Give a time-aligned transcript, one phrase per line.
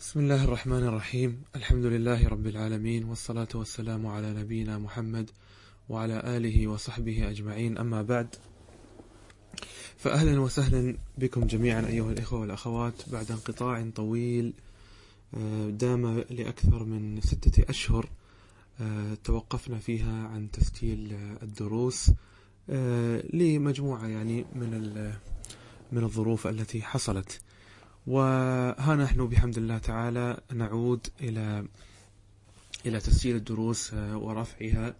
[0.00, 5.30] بسم الله الرحمن الرحيم الحمد لله رب العالمين والصلاة والسلام على نبينا محمد
[5.88, 8.34] وعلى آله وصحبه أجمعين أما بعد
[9.96, 14.52] فأهلا وسهلا بكم جميعا أيها الإخوة والأخوات بعد انقطاع طويل
[15.68, 18.08] دام لأكثر من ستة أشهر
[19.24, 22.10] توقفنا فيها عن تسجيل الدروس
[23.32, 25.12] لمجموعة يعني من
[25.92, 27.40] من الظروف التي حصلت
[28.06, 31.64] وها نحن بحمد الله تعالى نعود إلى
[32.86, 34.94] إلى تسجيل الدروس ورفعها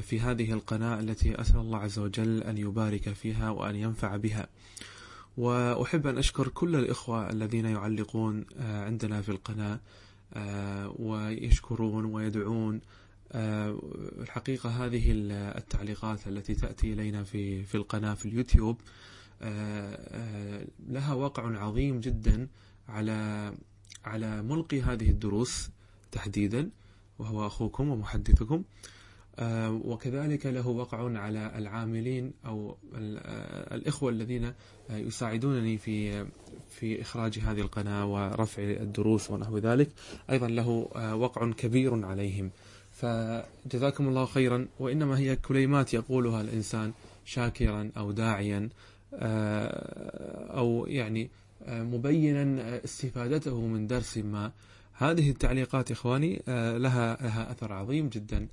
[0.00, 4.48] في هذه القناة التي أسأل الله عز وجل أن يبارك فيها وأن ينفع بها.
[5.36, 9.80] وأحب أن أشكر كل الإخوة الذين يعلقون عندنا في القناة
[10.98, 12.80] ويشكرون ويدعون
[14.20, 15.04] الحقيقة هذه
[15.58, 18.76] التعليقات التي تأتي إلينا في في القناة في اليوتيوب
[20.88, 22.48] لها واقع عظيم جدا
[22.88, 23.52] على
[24.04, 25.70] على ملقي هذه الدروس
[26.12, 26.70] تحديدا
[27.18, 28.62] وهو أخوكم ومحدثكم.
[29.68, 32.76] وكذلك له وقع على العاملين أو
[33.72, 34.52] الإخوة الذين
[34.90, 36.26] يساعدونني في
[36.70, 39.90] في إخراج هذه القناة ورفع الدروس ونحو ذلك.
[40.30, 40.68] أيضا له
[41.14, 42.50] وقع كبير عليهم.
[42.90, 44.68] فجزاكم الله خيرا.
[44.78, 46.92] وإنما هي كليمات يقولها الإنسان
[47.24, 48.68] شاكرا أو داعيا.
[49.12, 51.30] أو يعني
[51.68, 54.52] مبينا استفادته من درس ما.
[54.92, 58.48] هذه التعليقات إخواني لها لها أثر عظيم جدا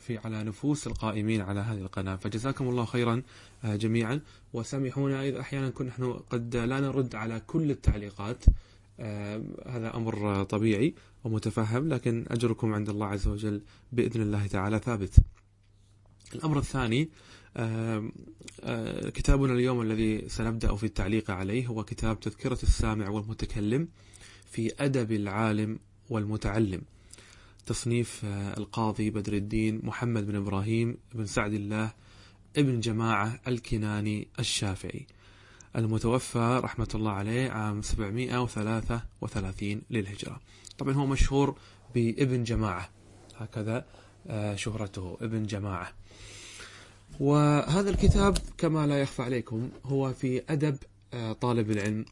[0.00, 2.16] في على نفوس القائمين على هذه القناة.
[2.16, 3.22] فجزاكم الله خيرا
[3.64, 4.20] جميعا.
[4.52, 8.44] وسامحونا إذا أحيانا كنا نحن قد لا نرد على كل التعليقات.
[9.66, 15.14] هذا أمر طبيعي ومتفهم لكن أجركم عند الله عز وجل بإذن الله تعالى ثابت.
[16.34, 17.08] الأمر الثاني
[19.14, 23.88] كتابنا اليوم الذي سنبدأ في التعليق عليه هو كتاب تذكرة السامع والمتكلم
[24.50, 25.78] في أدب العالم
[26.10, 26.82] والمتعلم.
[27.66, 28.24] تصنيف
[28.58, 31.92] القاضي بدر الدين محمد بن إبراهيم بن سعد الله
[32.56, 35.06] ابن جماعة الكناني الشافعي.
[35.76, 40.40] المتوفى رحمة الله عليه عام 733 للهجرة.
[40.78, 41.58] طبعا هو مشهور
[41.94, 42.90] بابن جماعة.
[43.36, 43.86] هكذا
[44.54, 45.92] شهرته ابن جماعة.
[47.20, 50.76] وهذا الكتاب كما لا يخفى عليكم هو في أدب
[51.40, 52.04] طالب العلم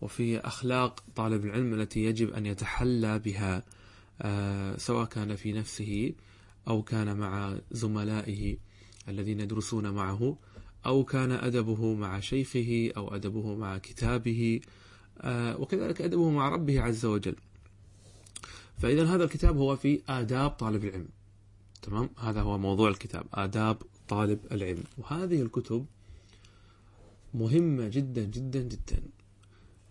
[0.00, 3.62] وفي أخلاق طالب العلم التي يجب أن يتحلى بها
[4.76, 6.12] سواء كان في نفسه
[6.68, 8.56] أو كان مع زملائه
[9.08, 10.36] الذين يدرسون معه
[10.86, 14.60] أو كان أدبه مع شيخه أو أدبه مع كتابه
[15.26, 17.36] وكذلك أدبه مع ربه عز وجل.
[18.78, 21.08] فإذا هذا الكتاب هو في آداب طالب العلم.
[21.82, 24.84] تمام؟ هذا هو موضوع الكتاب آداب طالب العلم.
[24.98, 25.86] وهذه الكتب
[27.34, 29.02] مهمة جدا جدا جدا.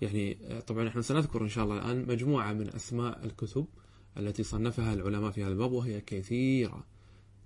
[0.01, 0.37] يعني
[0.67, 3.65] طبعا إحنا سنذكر إن شاء الله الآن مجموعة من أسماء الكتب
[4.17, 6.83] التي صنفها العلماء في هذا الباب وهي كثيرة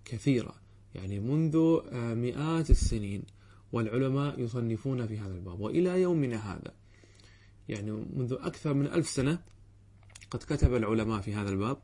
[0.05, 0.55] كثيرة.
[0.95, 1.79] يعني منذ
[2.15, 3.23] مئات السنين
[3.71, 5.59] والعلماء يصنفون في هذا الباب.
[5.59, 6.73] وإلى يومنا هذا
[7.69, 9.39] يعني منذ أكثر من ألف سنة
[10.31, 11.77] قد كتب العلماء في هذا الباب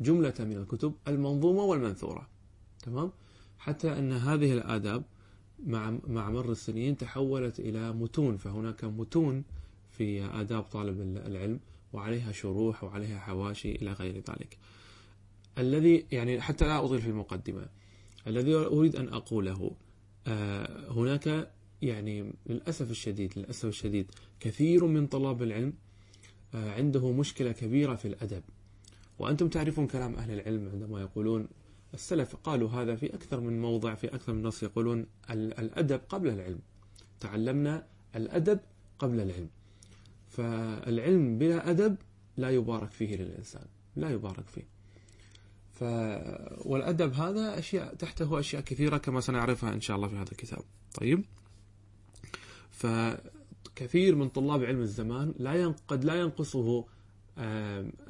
[0.00, 2.28] جملة من الكتب المنظومة والمنثورة.
[2.82, 3.12] تمام؟
[3.58, 5.04] حتى أن هذه الآداب
[5.66, 9.44] مع مع مر السنين تحولت إلى متون فهناك متون
[9.90, 11.60] في آداب طالب العلم
[11.92, 14.58] وعليها شروح وعليها حواشي إلى غير ذلك.
[15.58, 17.68] الذي يعني حتى لا أطيل في المقدمة.
[18.26, 19.70] الذي أريد أن أقوله
[20.90, 21.50] هناك
[21.82, 24.10] يعني للأسف الشديد للأسف الشديد
[24.40, 25.72] كثير من طلاب العلم
[26.54, 28.42] عنده مشكلة كبيرة في الأدب.
[29.18, 31.48] وأنتم تعرفون كلام أهل العلم عندما يقولون
[31.94, 36.58] السلف قالوا هذا في أكثر من موضع في أكثر من نص يقولون الأدب قبل العلم.
[37.20, 38.60] تعلمنا الأدب
[38.98, 39.48] قبل العلم.
[40.28, 41.96] فالعلم بلا أدب
[42.36, 43.66] لا يبارك فيه للإنسان
[43.96, 44.66] لا يبارك فيه.
[45.72, 45.82] ف...
[46.66, 50.62] والأدب هذا أشياء تحته أشياء كثيرة كما سنعرفها إن شاء الله في هذا الكتاب.
[51.00, 51.24] طيب.
[52.70, 55.72] فكثير من طلاب علم الزمان لا ين...
[55.88, 56.84] قد لا ينقصه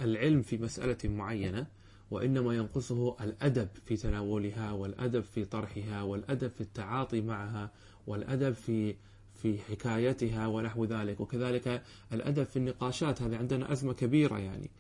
[0.01, 1.67] العلم في مسألة معينة.
[2.15, 7.71] وإنما ينقصه الأدب في تناولها والأدب في طرحها والأدب في التعاطي معها
[8.07, 8.95] والأدب في
[9.43, 11.21] في حكايتها ونحو ذلك.
[11.21, 11.83] وكذلك
[12.13, 14.71] الأدب في النقاشات هذه عندنا أزمة كبيرة يعني.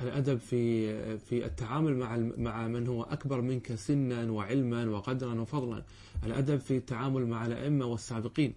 [0.00, 5.82] الأدب في في التعامل مع مع من هو أكبر منك سنا وعلما وقدرا وفضلا.
[6.24, 8.54] الأدب في التعامل مع الأئمة والسابقين.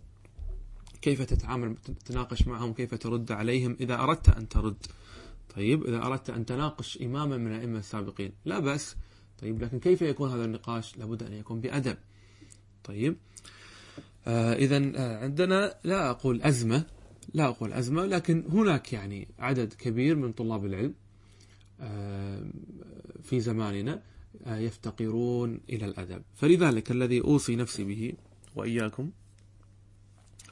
[1.01, 4.85] كيف تتعامل تتناقش معهم؟ كيف ترد عليهم؟ إذا أردت أن ترد.
[5.55, 8.95] طيب إذا أردت أن تناقش إماما من الأئمة السابقين لا بأس.
[9.41, 11.97] طيب لكن كيف يكون هذا النقاش؟ لابد أن يكون بأدب.
[12.83, 13.15] طيب
[14.27, 16.85] آه إذا آه عندنا لا أقول أزمة
[17.33, 20.93] لا أقول أزمة لكن هناك يعني عدد كبير من طلاب العلم
[23.23, 24.03] في زماننا
[24.47, 26.21] يفتقرون إلى الأدب.
[26.35, 28.13] فلذلك الذي أوصي نفسي به
[28.55, 29.11] وإياكم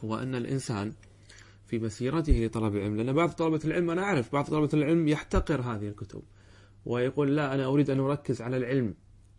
[0.03, 0.93] هو أن الإنسان
[1.67, 5.87] في مسيرته لطلب العلم لأن بعض طلبة العلم أنا أعرف بعض طلبة العلم يحتقر هذه
[5.87, 6.21] الكتب
[6.85, 8.93] ويقول لا أنا أريد أن أركز على العلم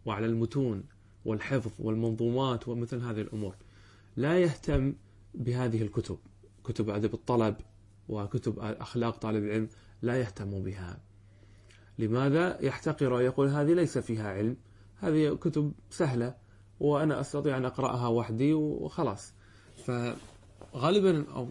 [0.06, 0.84] وعلى المتون
[1.25, 3.54] والحفظ والمنظومات ومثل هذه الأمور.
[4.16, 4.94] لا يهتم
[5.34, 6.19] بهذه الكتب
[6.64, 7.56] كتب أدب الطلب
[8.08, 9.69] وكتب أخلاق طالب العلم
[10.02, 11.00] لا يهتم بها.
[11.98, 14.56] لماذا يحتقر ويقول هذه ليس فيها علم؟
[14.96, 16.34] هذه كتب سهلة
[16.80, 19.32] وأنا أستطيع أن أقرأها وحدي وخلاص.
[19.84, 21.50] فغالبا أو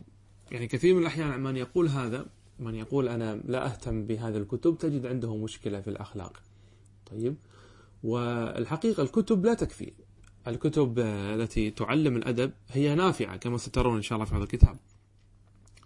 [0.52, 2.26] يعني كثير من الأحيان من يقول هذا
[2.60, 6.42] من يقول أنا لا أهتم بهذه الكتب تجد عنده مشكلة في الأخلاق.
[7.12, 7.36] طيب.
[8.04, 9.94] والحقيقة الكتب لا تكفي.
[10.48, 14.78] الكتب التي تعلم الأدب هي نافعة كما سترون إن شاء الله في هذا الكتاب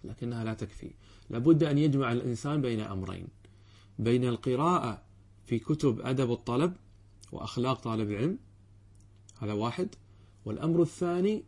[0.04, 0.90] لكنها لا تكفي.
[1.30, 3.28] لابد أن يجمع الإنسان بين أمرين.
[3.98, 5.02] بين القراءة
[5.46, 6.72] في كتب أدب الطلب
[7.32, 8.38] وأخلاق طالب العلم
[9.38, 9.88] هذا واحد.
[10.44, 11.42] والأمر الثاني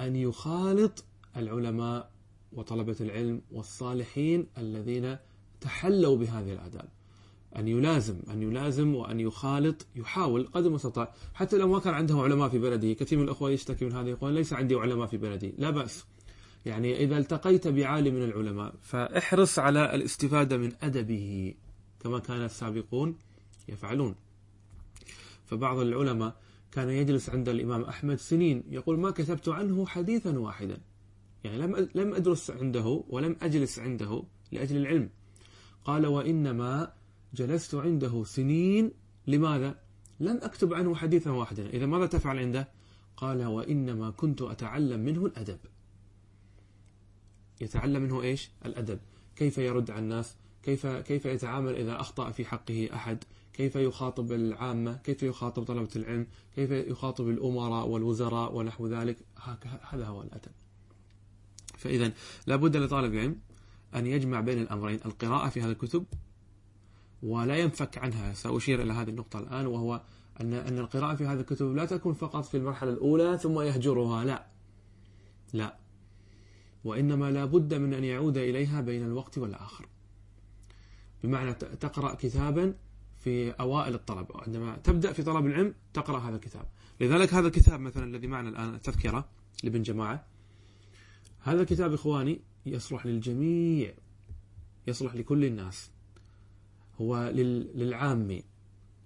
[0.00, 1.04] أن يخالط
[1.36, 2.17] العلماء
[2.52, 5.16] وطلبة العلم والصالحين الذين
[5.60, 6.88] تحلوا بهذه الآداب.
[7.56, 11.14] أن يلازم أن يلازم وأن يخالط يحاول قدر المستطاع.
[11.34, 14.32] حتى لو ما كان عنده علماء في بلده كثير من الأخوة يشتكي من هذا يقول
[14.32, 15.54] ليس عندي علماء في بلدي.
[15.58, 16.04] لا بأس.
[16.66, 21.54] يعني إذا التقيت بعالم من العلماء فاحرص على الاستفادة من أدبه
[22.00, 23.18] كما كان السابقون
[23.68, 24.14] يفعلون.
[25.46, 26.36] فبعض العلماء
[26.72, 30.78] كان يجلس عند الإمام أحمد سنين يقول ما كتبت عنه حديثا واحدا.
[31.44, 35.10] يعني لم لم أدرس عنده ولم أجلس عنده لأجل العلم.
[35.84, 36.92] قال وإنما
[37.34, 38.92] جلست عنده سنين.
[39.26, 39.78] لماذا؟
[40.20, 41.66] لم أكتب عنه حديثا واحدا.
[41.66, 42.68] إذا ماذا تفعل عنده؟
[43.16, 45.58] قال وإنما كنت أتعلم منه الأدب.
[47.60, 48.98] يتعلم منه إيش؟ الأدب.
[49.36, 54.96] كيف يرد على الناس؟ كيف كيف يتعامل إذا أخطأ في حقه أحد؟ كيف يخاطب العامة؟
[54.96, 59.16] كيف يخاطب طلبة العلم؟ كيف يخاطب الأمراء والوزراء ونحو ذلك؟
[59.90, 60.52] هذا هو الأدب.
[61.78, 62.12] فإذا
[62.46, 63.36] لابد لطالب العلم
[63.94, 66.04] أن يجمع بين الأمرين القراءة في هذه الكتب
[67.22, 68.34] ولا ينفك عنها.
[68.34, 70.00] سأشير إلى هذه النقطة الآن وهو
[70.40, 74.46] أن أن القراءة في هذه الكتب لا تكون فقط في المرحلة الأولى ثم يهجرها لا.
[75.52, 75.76] لا.
[76.84, 79.86] وإنما لا بد من أن يعود إليها بين الوقت والآخر.
[81.24, 82.74] بمعنى تقرأ كتابا
[83.18, 86.64] في أوائل الطلب عندما تبدأ في طلب العلم تقرأ هذا الكتاب.
[87.00, 89.28] لذلك هذا الكتاب مثلا الذي معنا الآن التذكرة
[89.64, 90.24] لابن جماعة
[91.40, 93.94] هذا الكتاب إخواني يصلح للجميع
[94.86, 95.90] يصلح لكل الناس.
[97.00, 97.30] هو
[97.74, 98.42] للعامي.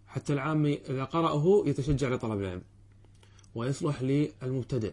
[0.06, 2.62] حتى العامي إذا قرأه يتشجع لطلب العلم.
[3.54, 4.92] ويصلح للمبتدئ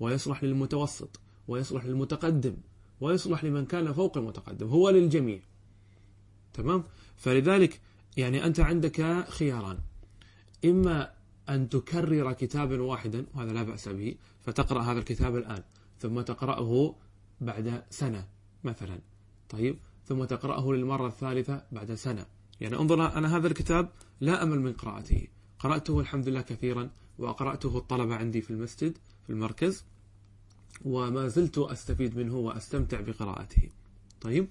[0.00, 1.20] ويصلح للمتوسط.
[1.48, 2.56] ويصلح للمتقدم.
[3.00, 4.68] ويصلح لمن كان فوق المتقدم.
[4.68, 5.40] هو للجميع.
[6.54, 6.84] تمام؟
[7.16, 7.80] فلذلك
[8.16, 9.78] يعني أنت عندك خياران.
[10.64, 11.12] إما
[11.48, 15.62] أن تكرر كتابا واحدا وهذا لا بأس به فتقرأ هذا الكتاب الآن.
[15.98, 16.94] ثم تقرأه
[17.40, 18.28] بعد سنة
[18.64, 18.98] مثلا.
[19.48, 22.26] طيب ثم تقرأه للمرة الثالثة بعد سنة.
[22.60, 23.88] يعني انظر أنا هذا الكتاب
[24.20, 25.26] لا أمل من قراءته.
[25.58, 29.84] قرأته الحمد لله كثيرا وقرأته الطلبة عندي في المسجد في المركز
[30.84, 33.70] وما زلت أستفيد منه وأستمتع بقراءته.
[34.20, 34.48] طيب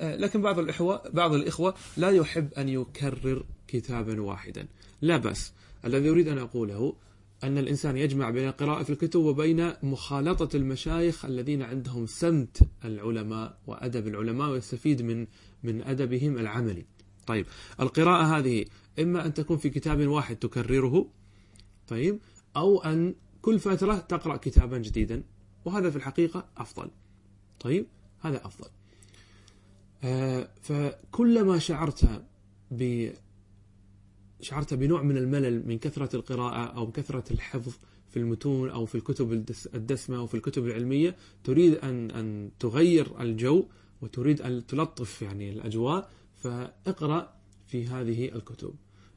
[0.00, 4.68] لكن بعض الإخوة بعض الإخوة لا يحب أن يكرر كتابا واحدا.
[5.00, 5.52] لا بأس.
[5.84, 6.94] الذي أريد أن أقوله
[7.44, 14.08] أن الإنسان يجمع بين القراءة في الكتب وبين مخالطة المشايخ الذين عندهم سمت العلماء وأدب
[14.08, 15.26] العلماء ويستفيد من
[15.62, 16.86] من أدبهم العملي.
[17.26, 17.46] طيب
[17.80, 18.64] القراءة هذه
[18.98, 21.06] إما أن تكون في كتاب واحد تكرره
[21.88, 22.18] طيب
[22.56, 25.22] أو أن كل فترة تقرأ كتابا جديدا
[25.64, 26.90] وهذا في الحقيقة أفضل.
[27.60, 27.86] طيب
[28.20, 28.68] هذا أفضل.
[30.04, 32.22] آه فكلما شعرت
[32.70, 33.10] ب
[34.40, 37.72] شعرت بنوع من الملل من كثرة القراءة أو كثرة الحفظ
[38.10, 39.32] في المتون أو في الكتب
[39.74, 41.16] الدسمة أو في الكتب العلمية.
[41.44, 43.64] تريد أن أن تغير الجو
[44.02, 47.34] وتريد أن تلطف يعني الأجواء فاقرأ
[47.66, 48.74] في هذه الكتب.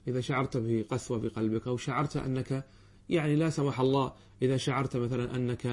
[0.08, 2.66] إذا شعرت بقسوة بقلبك أو شعرت أنك
[3.10, 5.66] يعني لا سمح الله إذا شعرت مثلا أنك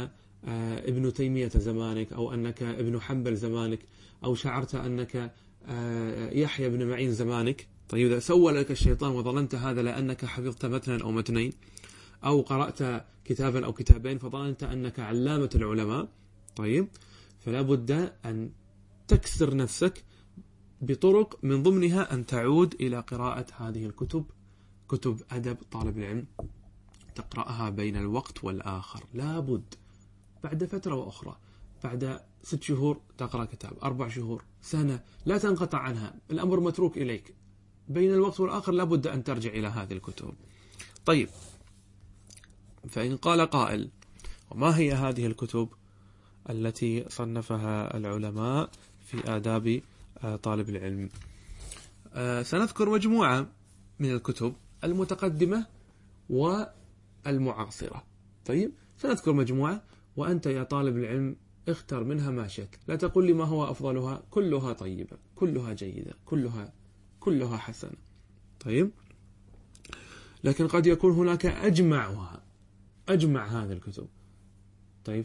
[0.45, 3.79] آه، ابن تيمية زمانك أو أنك ابن حنبل زمانك
[4.25, 5.33] أو شعرت أنك
[5.67, 11.03] آه، يحيى بن معين زمانك طيب إذا سول لك الشيطان وظننت هذا لأنك حفظت متنا
[11.05, 11.53] أو متنين
[12.25, 16.09] أو قرأت كتابا أو كتابين فظننت أنك علامة العلماء
[16.57, 16.89] طيب
[17.41, 18.51] فلا بد أن
[19.09, 20.05] تكسر نفسك
[20.81, 24.25] بطرق من ضمنها أن تعود إلى قراءة هذه الكتب
[24.89, 26.27] كتب أدب طالب العلم
[27.15, 29.05] تقرأها بين الوقت والآخر.
[29.15, 29.75] لا بد
[30.45, 31.37] بعد فترة وأخرى
[31.85, 37.35] بعد ست شهور تقرأ كتاب أربع شهور سنة لا تنقطع عنها الأمر متروك إليك.
[37.91, 40.35] بين الوقت والآخر لابد أن ترجع إلى هذه الكتب.
[41.05, 41.29] طيب
[42.89, 43.91] فإن قال قائل
[44.51, 45.69] وما هي هذه الكتب
[46.51, 48.71] التي صنفها العلماء
[49.07, 49.81] في آداب
[50.19, 51.09] آه، طالب العلم؟
[52.15, 53.47] آه، سنذكر مجموعة
[53.99, 54.55] من الكتب
[54.85, 55.67] المتقدمة
[56.31, 58.05] والمعاصرة.
[58.47, 59.83] طيب سنذكر مجموعة
[60.17, 61.37] وأنت يا طالب العلم
[61.69, 62.77] اختر منها ما شئت.
[62.89, 66.73] لا تقول لي ما هو أفضلها كلها طيبة كلها جيدة كلها
[67.21, 67.97] كلها حسنة.
[68.61, 68.91] طيب.
[70.45, 72.43] لكن قد يكون هناك أجمعها.
[73.09, 74.09] أجمع هذه الكتب.
[75.05, 75.25] طيب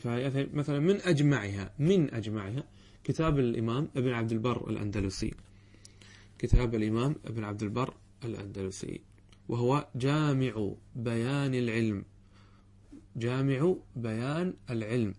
[0.53, 2.63] مثلا من أجمعها من أجمعها
[3.03, 5.33] كتاب الإمام ابن عبد البر الأندلسي.
[6.39, 9.01] كتاب الإمام ابن عبد البر الأندلسي.
[9.49, 12.05] وهو جامع بيان العلم.
[13.15, 15.13] جامع بيان العلم.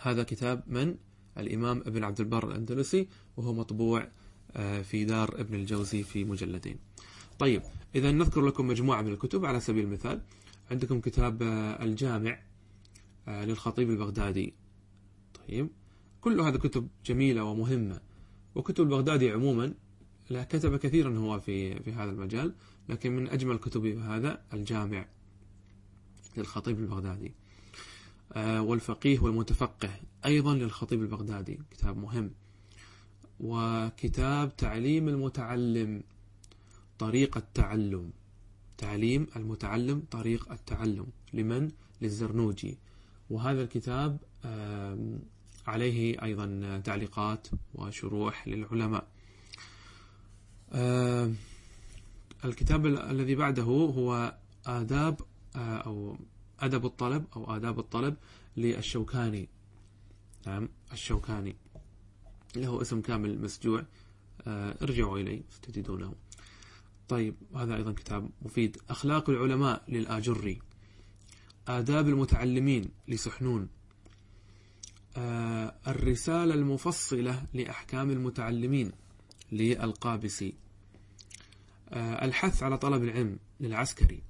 [0.00, 0.96] هذا كتاب من؟
[1.38, 3.08] الإمام ابن عبد البر الأندلسي.
[3.36, 4.08] وهو مطبوع
[4.82, 6.76] في دار ابن الجوزي في مجلدين.
[7.38, 7.62] طيب
[7.94, 10.20] إذا نذكر لكم مجموعة من الكتب على سبيل المثال.
[10.70, 12.38] عندكم كتاب آه، الجامع
[13.28, 14.54] آه، للخطيب البغدادي.
[15.34, 15.68] طيب
[16.20, 18.00] كل هذا كتب جميلة ومهمة.
[18.54, 19.74] وكتب البغدادي عموما
[20.30, 22.54] لا كتب كثيرا هو في في هذا المجال
[22.88, 25.06] لكن من أجمل كتبه هذا الجامع
[26.36, 27.34] للخطيب البغدادي.
[28.32, 29.90] آه، والفقيه والمتفقه
[30.26, 31.58] أيضا للخطيب البغدادي.
[31.70, 32.30] كتاب مهم.
[33.42, 36.02] وكتاب تعليم المتعلم
[36.98, 38.10] طريق التعلم.
[38.78, 41.06] تعليم المتعلم طريق التعلم.
[41.32, 41.70] لمن؟
[42.00, 42.78] للزرنوجي.
[43.30, 44.18] وهذا الكتاب
[45.66, 49.06] عليه أيضا تعليقات وشروح للعلماء.
[52.44, 55.20] الكتاب الذي بعده هو آداب
[55.56, 56.16] آه، أو
[56.60, 58.16] أدب الطلب أو آداب الطلب
[58.56, 59.48] للشوكاني.
[60.46, 61.56] نعم الشوكاني.
[62.56, 63.84] له اسم كامل مسجوع
[64.46, 66.14] آه، ارجعوا إليه ستجدونه.
[67.08, 68.78] طيب هذا أيضا كتاب مفيد.
[68.90, 70.62] أخلاق العلماء للآجري.
[71.68, 73.68] آداب المتعلمين لسحنون.
[75.16, 78.92] آه، الرسالة المفصلة لأحكام المتعلمين
[79.52, 80.54] للقابسي
[81.88, 84.22] آه، الحث على طلب العلم للعسكري.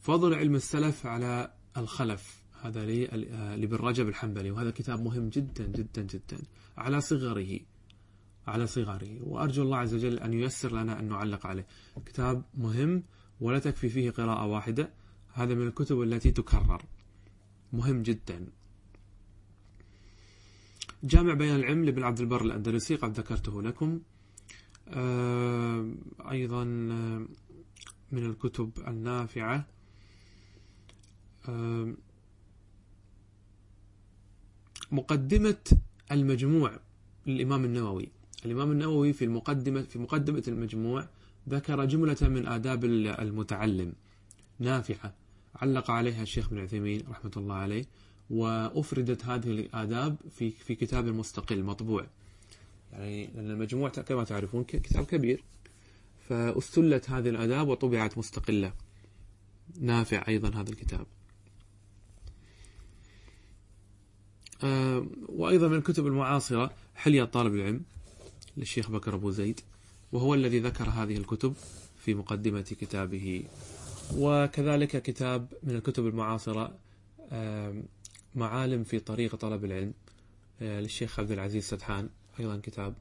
[0.00, 2.39] فضل علم السلف على الخلف.
[2.62, 6.38] هذا آه، لابن رجب الحنبلي وهذا كتاب مهم جدا جدا جدا
[6.78, 7.60] على صغره
[8.46, 9.18] على صغره.
[9.20, 11.66] وأرجو الله عز وجل أن ييسر لنا أن نعلق عليه.
[12.06, 13.02] كتاب مهم
[13.40, 14.90] ولا تكفي فيه قراءة واحدة.
[15.32, 16.82] هذا من الكتب التي تكرر.
[17.72, 18.46] مهم جدا.
[21.04, 24.00] جامع بيان العلم لابن عبد البر الأندلسي قد ذكرته لكم.
[24.88, 25.90] آه،
[26.30, 27.26] أيضا آه،
[28.12, 29.66] من الكتب النافعة.
[34.92, 35.56] مقدمة
[36.12, 36.72] المجموع
[37.26, 38.08] للإمام النووي.
[38.44, 41.08] الإمام النووي في المقدمة في مقدمة المجموع
[41.48, 43.92] ذكر جملة من آداب المتعلم
[44.58, 45.14] نافعة.
[45.56, 47.84] علق عليها الشيخ ابن عثيمين رحمة الله عليه
[48.30, 52.06] وأفردت هذه الآداب في في كتاب مستقل مطبوع.
[52.92, 55.44] يعني لأن المجموع كما تعرفون كتاب كبير.
[56.28, 58.72] فأستلت هذه الآداب وطبعت مستقلة.
[59.80, 61.06] نافع أيضا هذا الكتاب
[64.40, 64.44] آه،
[65.28, 67.82] وأيضا من الكتب المعاصرة حلية طالب العلم
[68.56, 69.60] للشيخ بكر أبو زيد
[70.12, 71.54] وهو الذي ذكر هذه الكتب
[71.98, 73.44] في مقدمة كتابه.
[74.16, 76.72] وكذلك كتاب من الكتب المعاصرة
[78.34, 79.94] معالم في طريق طلب العلم
[80.62, 82.08] آه، للشيخ عبد العزيز سدحان
[82.40, 82.94] أيضا كتاب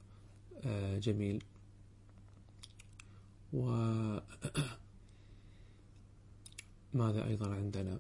[0.66, 1.44] آه، جميل.
[3.54, 3.66] و
[6.94, 8.00] ماذا أيضا عندنا؟ آه،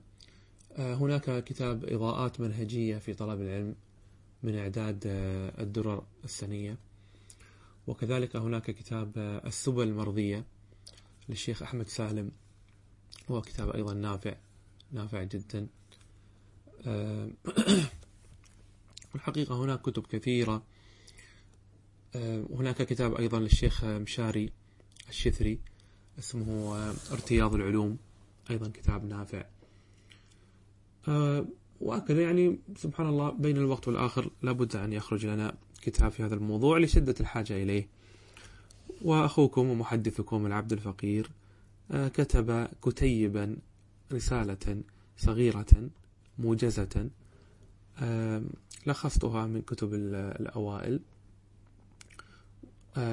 [0.77, 3.75] هناك كتاب إضاءات منهجية في طلب العلم
[4.43, 5.01] من إعداد
[5.59, 6.77] الدرر السنية.
[7.87, 9.11] وكذلك هناك كتاب
[9.45, 10.45] السبل المرضية
[11.29, 12.31] للشيخ أحمد سالم.
[13.31, 14.35] هو كتاب أيضا نافع
[14.91, 15.67] نافع جدا.
[16.87, 17.29] آه،
[19.15, 20.63] الحقيقة هناك كتب كثيرة.
[22.15, 24.51] آه، هناك كتاب أيضا للشيخ مشاري
[25.09, 25.59] الشثري
[26.19, 27.97] اسمه آه، ارتياض العلوم.
[28.49, 29.45] أيضا كتاب نافع.
[31.81, 36.77] وهكذا يعني سبحان الله بين الوقت والآخر لابد أن يخرج لنا كتاب في هذا الموضوع
[36.77, 37.87] لشدة الحاجة إليه.
[39.01, 41.31] وأخوكم ومحدثكم العبد الفقير
[41.91, 43.57] كتب كتيبا
[44.13, 44.81] رسالة
[45.17, 45.89] صغيرة
[46.39, 47.09] موجزة
[48.87, 50.99] لخصتها من كتب الأوائل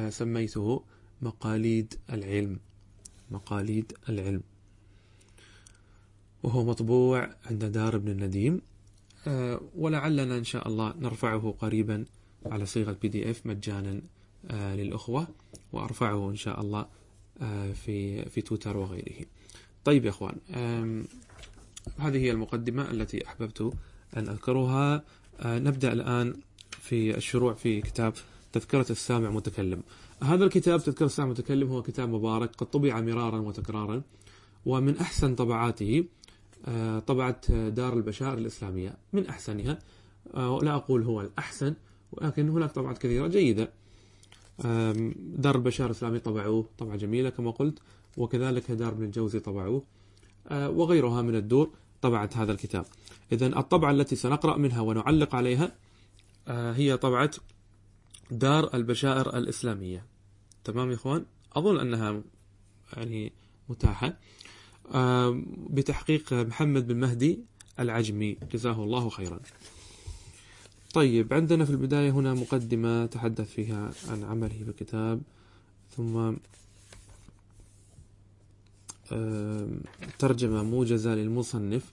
[0.09, 0.83] سميته
[1.23, 2.59] مقاليد العلم.
[3.31, 4.43] مقاليد العلم.
[6.46, 8.60] وهو مطبوع عند دار ابن النديم.
[9.26, 12.04] آه، ولعلنا إن شاء الله نرفعه قريبا
[12.46, 14.00] على صيغة بي دي اف مجانا
[14.50, 15.28] آه، للأخوة
[15.72, 16.86] وأرفعه إن شاء الله
[17.42, 19.26] آه، في في تويتر وغيره.
[19.84, 20.36] طيب يا أخوان
[21.98, 23.72] هذه هي المقدمة التي أحببت
[24.16, 25.04] أن أذكرها.
[25.44, 26.34] نبدأ الآن
[26.70, 28.14] في الشروع في كتاب
[28.52, 29.82] تذكرة السامع متكلم.
[30.22, 34.02] هذا الكتاب تذكرة السامع متكلم هو كتاب مبارك قد طبع مرارا وتكرارا
[34.66, 36.04] ومن أحسن طبعاته.
[37.06, 39.78] طبعت دار البشائر الإسلامية من أحسنها.
[40.34, 41.75] آه، لا أقول هو الأحسن
[42.12, 43.72] ولكن هناك طبعات كثيرة جيدة.
[45.16, 47.78] دار البشائر الإسلامية طبعوه طبعة جميلة كما قلت
[48.16, 49.82] وكذلك دار ابن الجوزي طبعوه
[50.48, 51.70] آه، وغيرها من الدور
[52.02, 52.86] طبعت هذا الكتاب.
[53.32, 55.72] إذا الطبعة التي سنقرأ منها ونعلق عليها
[56.48, 57.30] هي طبعة
[58.30, 60.04] دار البشائر الإسلامية.
[60.64, 62.22] تمام يا إخوان؟ أظن أنها
[62.96, 63.32] يعني
[63.68, 64.16] متاحة.
[65.71, 67.40] بتحقيق محمد بن مهدي
[67.81, 68.37] العجمي.
[68.52, 69.40] جزاه الله خيرا.
[70.95, 75.21] طيب عندنا في البداية هنا مقدمة تحدث فيها عن عمله بالكتاب
[75.97, 76.33] ثم
[80.19, 81.93] ترجمة موجزة للمصنف.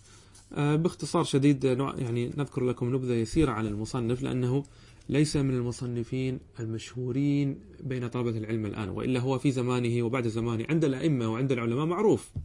[0.58, 4.64] باختصار شديد يعني نذكر لكم نبذة يسيرة عن المصنف لأنه
[5.10, 10.86] ليس من المصنفين المشهورين بين طلبة العلم الآن وإلا هو في زمانه وبعد زمانه عند
[10.86, 12.32] الأئمة وعند العلماء معروف.
[12.36, 12.40] آه،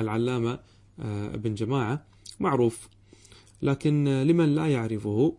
[0.00, 0.58] العلامة
[1.00, 2.04] آه، ابن جماعة
[2.40, 2.88] معروف.
[3.62, 5.36] لكن لمن لا يعرفه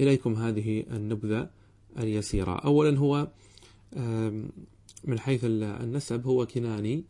[0.00, 1.50] إليكم هذه النبذة
[1.98, 2.52] اليسيرة.
[2.52, 3.28] أولا هو
[5.04, 7.04] من حيث النسب هو كناني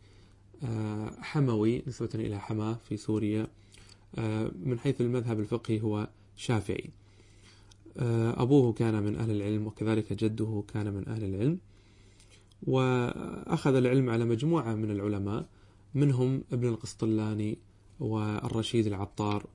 [0.63, 3.47] آه، حموي نسبة إلى حما في سوريا.
[4.65, 6.89] من حيث المذهب الفقهي هو شافعي.
[8.37, 11.59] أبوه كان من أهل العلم وكذلك جده كان من أهل العلم.
[12.63, 15.45] وأخذ العلم على مجموعة من العلماء
[15.95, 17.57] منهم ابن القسطلاني
[17.99, 19.45] والرشيد العطار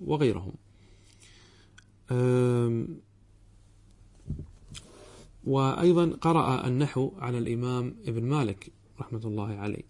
[0.00, 0.52] وغيرهم.
[5.44, 9.82] وأيضا قرأ النحو على الإمام ابن مالك رحمة الله عليه.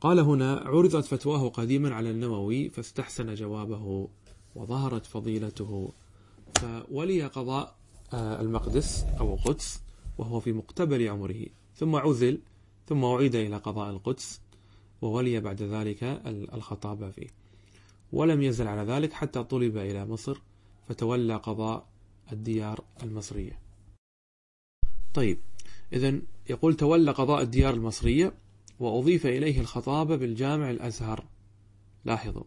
[0.00, 4.08] قال هنا عرضت فتواه قديما على النووي فاستحسن جوابه
[4.54, 5.92] وظهرت فضيلته.
[6.54, 7.76] فولي قضاء
[8.12, 9.80] آه، المقدس أو قدس
[10.18, 11.46] وهو في مقتبل عمره.
[11.76, 12.40] ثم عزل
[12.86, 14.40] ثم أعيد إلى قضاء القدس
[15.02, 16.02] وولي بعد ذلك
[16.54, 17.28] الخطابة فيه.
[18.12, 20.38] ولم يزل على ذلك حتى طلب إلى مصر
[20.88, 21.86] فتولى قضاء
[22.32, 23.58] الديار المصرية.
[25.14, 25.38] طيب
[25.92, 26.20] إذا
[26.50, 28.34] يقول تولى قضاء الديار المصرية
[28.80, 31.24] وأضيف إليه الخطابة بالجامع الأزهر.
[32.04, 32.44] لاحظوا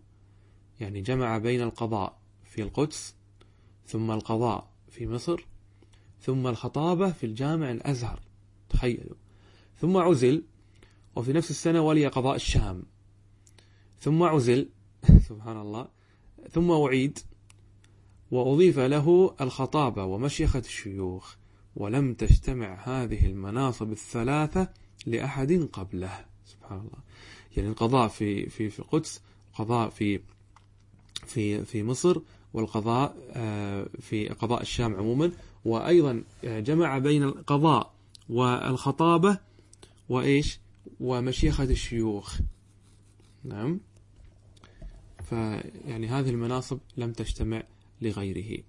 [0.80, 3.16] يعني جمع بين القضاء في القدس
[3.88, 5.46] ثم القضاء في مصر
[6.22, 8.20] ثم الخطابة في الجامع الأزهر.
[8.70, 9.16] تخيلوا.
[9.82, 10.44] ثم عزل
[11.16, 12.84] وفي نفس السنة ولي قضاء الشام.
[14.00, 14.70] ثم عزل
[15.30, 15.88] سبحان الله
[16.52, 17.20] ثم أعيد
[18.32, 21.36] وأضيف له الخطابة ومشيخة الشيوخ
[21.76, 24.70] ولم تجتمع هذه المناصب الثلاثة
[25.06, 26.26] لأحد قبله.
[26.46, 27.00] سبحان الله
[27.58, 29.22] يعني القضاء في في في القدس
[29.54, 30.20] قضاء في
[31.26, 32.22] في في مصر
[32.54, 35.32] والقضاء آه، في قضاء الشام عموما
[35.66, 37.94] وأيضا جمع بين القضاء
[38.30, 39.38] والخطابة
[40.10, 40.60] وإيش؟
[41.00, 42.40] ومشيخة الشيوخ.
[43.44, 43.80] نعم.
[45.24, 47.64] فيعني هذه المناصب لم تجتمع
[48.02, 48.64] لغيره.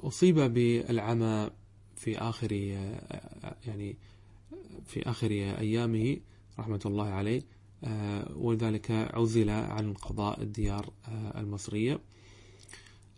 [0.00, 1.50] أصيب بالعمى
[1.96, 2.52] في آخر
[3.66, 3.96] يعني
[4.86, 6.16] في آخر أيامه
[6.58, 7.42] رحمة الله عليه
[8.36, 10.92] ولذلك عزل عن قضاء الديار
[11.36, 11.92] المصرية.
[11.94, 12.00] آه،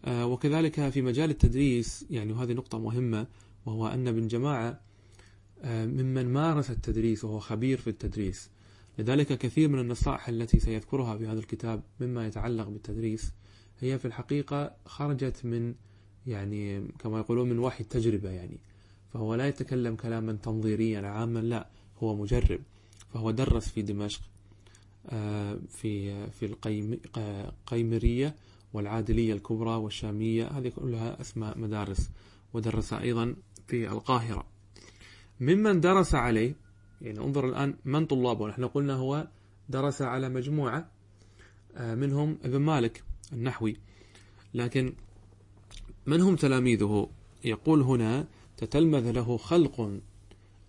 [0.06, 3.26] وكذلك في مجال التدريس يعني وهذه نقطة مهمة
[3.66, 4.80] وهو أن ابن جماعة
[5.62, 8.50] آه، ممن مارس التدريس وهو خبير في التدريس.
[8.98, 13.32] لذلك كثير من النصائح التي سيذكرها في هذا الكتاب مما يتعلق بالتدريس
[13.80, 15.74] هي في الحقيقة خرجت من
[16.26, 18.60] يعني كما يقولون من وحي التجربة يعني.
[19.12, 22.60] فهو لا يتكلم كلاما تنظيريا عاما لا هو مجرب.
[23.14, 24.20] فهو درس في دمشق
[25.08, 26.56] آه، في في
[27.16, 28.34] القيمرية
[28.76, 32.10] والعادلية الكبرى والشامية هذه كلها أسماء مدارس
[32.54, 33.36] ودرس أيضا
[33.66, 34.46] في القاهرة.
[35.40, 36.54] ممن درس عليه
[37.00, 38.48] يعني انظر الآن من طلابه.
[38.48, 39.28] نحن قلنا هو
[39.68, 40.90] درس على مجموعة
[41.76, 43.76] آه، منهم ابن مالك النحوي.
[44.54, 44.92] لكن
[46.06, 47.10] من هم تلاميذه؟
[47.44, 50.00] يقول هنا تتلمذ له خلق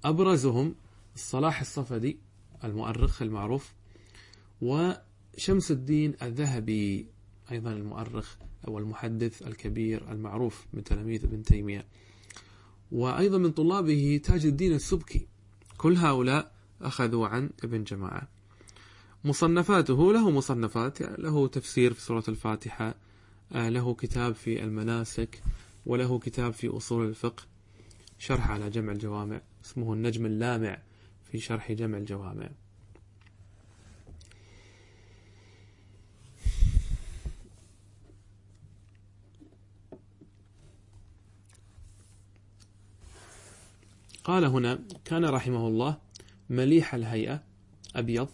[0.03, 0.75] أبرزهم
[1.15, 2.17] الصلاح الصفدي
[2.63, 3.73] المؤرخ المعروف
[4.61, 7.16] وشمس الدين الذهبي.
[7.51, 8.35] أيضا المؤرخ
[8.67, 11.85] أو المحدث الكبير المعروف من تلاميذ ابن تيمية.
[12.91, 15.27] وأيضا من طلابه تاج الدين السبكي.
[15.77, 18.27] كل هؤلاء أخذوا عن ابن جماعة.
[19.23, 22.95] مصنفاته له مصنفات له تفسير في سورة الفاتحة
[23.51, 25.41] آه، له كتاب في المناسك
[25.85, 27.43] وله كتاب في أصول الفقه.
[28.19, 30.81] شرح على جمع الجوامع اسمه النجم اللامع
[31.31, 32.49] في شرح جمع الجوامع.
[44.27, 45.97] قال هنا كان رحمه الله
[46.49, 47.43] مليح الهيئة
[47.95, 48.27] أبيض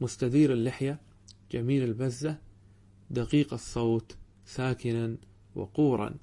[0.00, 1.00] مستدير اللحية
[1.52, 2.38] جميل البزة
[3.10, 5.16] دقيق الصوت ساكنا
[5.54, 6.14] وقورا.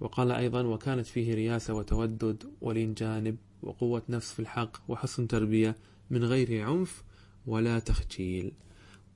[0.00, 5.76] وقال أيضا وكانت فيه رياسة وتودد ولين جانب وقوة نفس في الحق وحسن تربية
[6.10, 7.04] من غير عنف
[7.46, 8.52] ولا تخجيل.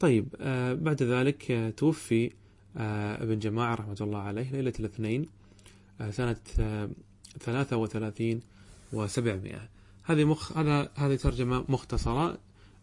[0.00, 2.30] طيب آه بعد ذلك آه توفي
[2.76, 5.26] آه ابن جماعة رحمة الله عليه ليلة الاثنين
[6.00, 6.90] آه سنة آه
[8.90, 9.68] ثلاثة وثلاثين وسبعمائة.
[10.04, 10.56] هذه مخ...
[10.58, 12.38] هذا هذه ترجمة مختصرة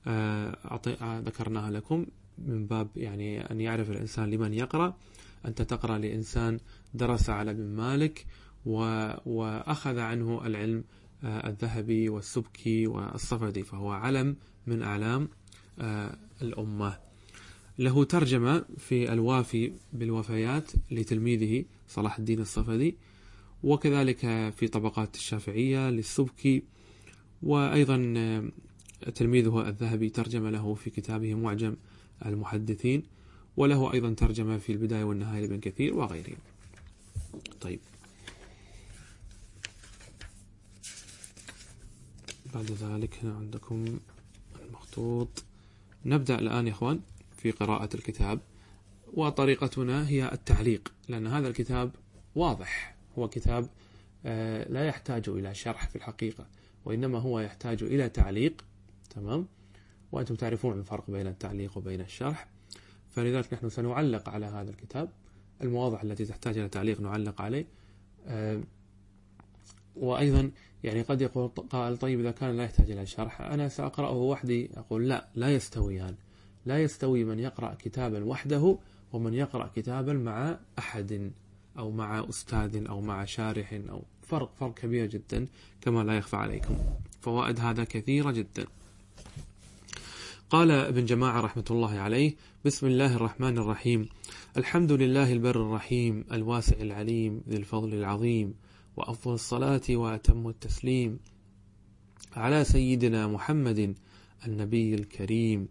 [0.07, 1.21] آه أعطي...
[1.25, 2.05] ذكرناها لكم
[2.37, 4.97] من باب يعني أن يعرف الإنسان لمن يقرأ
[5.45, 6.59] أنت تقرأ لإنسان
[6.93, 8.25] درس على ابن مالك
[8.65, 8.77] و...
[9.25, 10.83] وأخذ عنه العلم
[11.23, 14.35] آه الذهبي والسبكي والصفدي فهو علم
[14.67, 15.29] من أعلام
[15.79, 16.99] آه الأمة.
[17.79, 22.97] له ترجمة في الوافي بالوفيات لتلميذه صلاح الدين الصفدي
[23.63, 24.19] وكذلك
[24.58, 26.63] في طبقات الشافعية للسبكي
[27.43, 28.43] وأيضا آه،
[29.10, 31.76] تلميذه الذهبي ترجم له في كتابه معجم
[32.26, 33.04] المحدثين
[33.58, 36.36] وله أيضا ترجمة في البداية والنهاية لابن كثير وغيره
[37.62, 37.80] طيب.
[42.54, 43.86] بعد ذلك هنا عندكم
[44.65, 45.43] المخطوط.
[46.06, 46.99] نبدأ الآن يا إخوان
[47.38, 48.39] في قراءة الكتاب
[49.13, 51.91] وطريقتنا هي التعليق لأن هذا الكتاب
[52.36, 52.92] واضح.
[53.17, 53.69] هو كتاب
[54.26, 56.47] آه، لا يحتاج إلى شرح في الحقيقة
[56.86, 58.65] وإنما هو يحتاج إلى تعليق
[59.10, 59.47] تمام؟
[60.12, 62.47] وأنتم تعرفون الفرق بين التعليق وبين الشرح.
[63.10, 65.10] فلذلك نحن سنعلق على هذا الكتاب
[65.62, 67.65] المواضع التي تحتاج إلى تعليق نعلق عليه.
[68.28, 68.62] آه،
[69.95, 70.52] وأيضا
[70.84, 75.10] يعني قد يقول قائل طيب إذا كان لا يحتاج إلى شرح أنا سأقرأه وحدي أقول
[75.10, 76.15] لا لا يستويان.
[76.65, 78.78] لا يستوي من يقرأ كتابا وحده
[79.13, 81.32] ومن يقرأ كتابا مع أحد.
[81.77, 85.47] أو مع أستاذ أو مع شارح أو فرق فرق كبير جدا
[85.81, 86.77] كما لا يخفى عليكم.
[87.21, 88.65] فوائد هذا كثيرة جدا.
[90.49, 94.09] قال ابن جماعة رحمة الله عليه بسم الله الرحمن الرحيم.
[94.57, 98.53] الحمد لله البر الرحيم الواسع العليم ذي الفضل العظيم
[98.97, 101.19] وأفضل الصلاة وأتم التسليم
[102.36, 103.95] على سيدنا محمد
[104.47, 105.67] النبي الكريم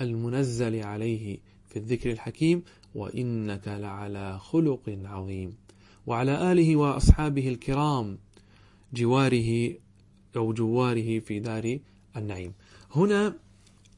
[0.00, 1.38] المنزل عليه
[1.68, 2.62] في الذكر الحكيم
[2.94, 5.56] وإنك لعلى خلق عظيم.
[6.06, 8.18] وعلى آله وأصحابه الكرام
[8.94, 9.74] جواره
[10.36, 11.78] أو جواره في دار
[12.16, 12.52] النعيم.
[12.96, 13.34] هنا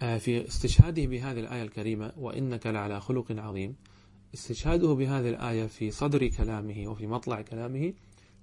[0.02, 3.74] آه، في استشهاده بهذه الآية الكريمة وإنك لعلى خلق عظيم.
[4.34, 7.92] استشهاده بهذه الآية في صدر كلامه وفي مطلع كلامه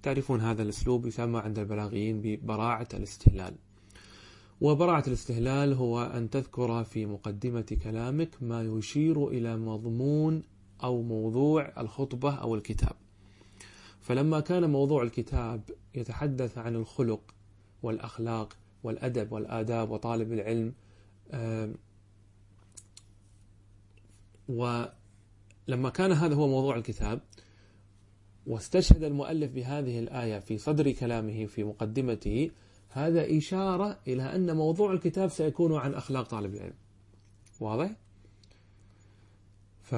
[0.03, 3.55] تعرفون هذا الأسلوب يسمى عند البلاغيين ببراعة الاستهلال.
[4.61, 10.43] وبراعة الاستهلال هو أن تذكر في مقدمة كلامك ما يشير إلى مضمون
[10.83, 12.95] أو موضوع الخطبة أو الكتاب.
[13.99, 15.61] فلما كان موضوع الكتاب
[15.95, 17.33] يتحدث عن الخلق
[17.83, 20.73] والأخلاق والأدب والآداب وطالب العلم
[24.49, 27.21] ولما كان هذا هو موضوع الكتاب
[28.47, 32.51] واستشهد المؤلف بهذه الآية في صدر كلامه في مقدمته
[32.93, 36.73] هذا إشارة إلى أن موضوع الكتاب سيكون عن أخلاق طالب العلم.
[37.59, 37.91] واضح؟
[39.81, 39.95] ف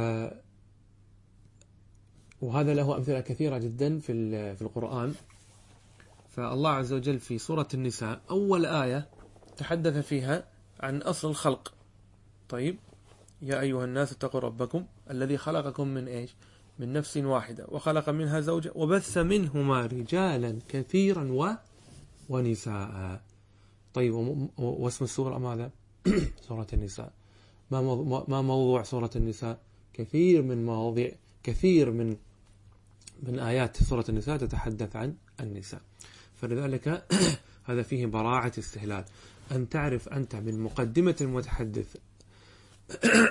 [2.42, 5.14] وهذا له أمثلة كثيرة جدا في في القرآن.
[6.30, 9.10] فالله عز وجل في سورة النساء أول آية
[9.58, 10.48] تحدث فيها
[10.80, 11.74] عن أصل الخلق.
[12.50, 12.78] طيب
[13.42, 16.36] يا أيها الناس اتقوا ربكم الذي خلقكم من إيش؟
[16.80, 21.56] من نفس واحدة وخلق منها زوجة وبث منهما رجالا كثيرا و
[22.30, 23.22] ونساء.
[23.94, 24.14] طيب
[24.58, 25.72] واسم السورة ماذا؟
[26.48, 27.14] سورة النساء.
[27.72, 29.60] ما موضوع سورة النساء؟
[29.94, 31.12] كثير من مواضيع
[31.44, 32.18] كثير من
[33.24, 35.82] من آيات سورة النساء تتحدث عن النساء.
[36.36, 37.06] فلذلك
[37.70, 39.06] هذا فيه براعة استهلال.
[39.52, 41.96] أن تعرف أنت من مقدمة المتحدث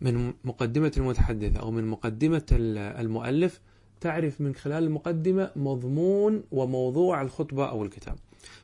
[0.00, 3.60] من مقدمة المتحدث أو من مقدمة المؤلف
[4.02, 8.16] تعرف من خلال المقدمة مضمون وموضوع الخطبة أو الكتاب.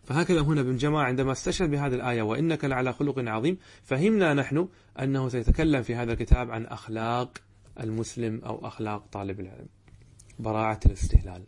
[0.04, 4.68] فهكذا هنا ابن جماعة عندما استشهد بهذه الآية وإنك لعلى خلق عظيم فهمنا نحن
[5.00, 7.38] أنه سيتكلم في هذا الكتاب عن أخلاق
[7.80, 9.66] المسلم أو أخلاق طالب العلم.
[10.38, 11.42] براعة الاستهلال.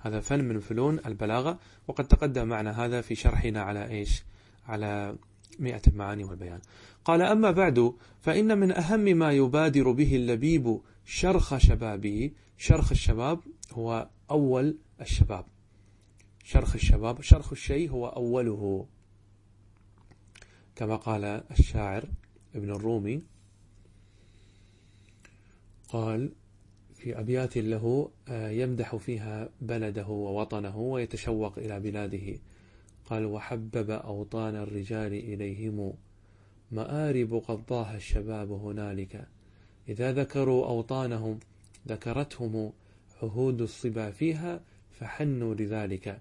[0.00, 4.22] هذا فن من فنون البلاغة وقد تقدم معنا هذا في شرحنا على إيش؟
[4.68, 5.16] على
[5.58, 6.60] مئة المعاني والبيان.
[7.04, 13.40] قال أما بعد فإن من أهم ما يبادر به اللبيب شرخ شبابه شرخ الشباب
[13.72, 15.46] هو أول الشباب.
[16.44, 18.86] شرخ الشباب شرخ الشيء هو أوله.
[20.76, 22.08] كما قال الشاعر
[22.54, 23.22] ابن الرومي
[25.88, 26.32] قال
[26.94, 32.38] في أبيات له آه، يمدح فيها بلده ووطنه ويتشوق إلى بلاده.
[33.04, 35.94] قال وحبب أوطان الرجال إليهم.
[36.72, 39.37] مآرب قد الشباب هنالك.
[39.88, 41.38] إذا ذكروا أوطانهم
[41.88, 42.72] ذكرتهم
[43.22, 46.20] عهود الصبا فيها فحنوا لذلك.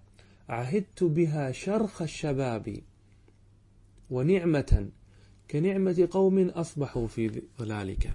[0.50, 2.80] عهدت بها شرخ الشباب
[4.10, 4.90] ونعمة
[5.52, 8.12] كنعمة قوم أصبحوا في ظلالك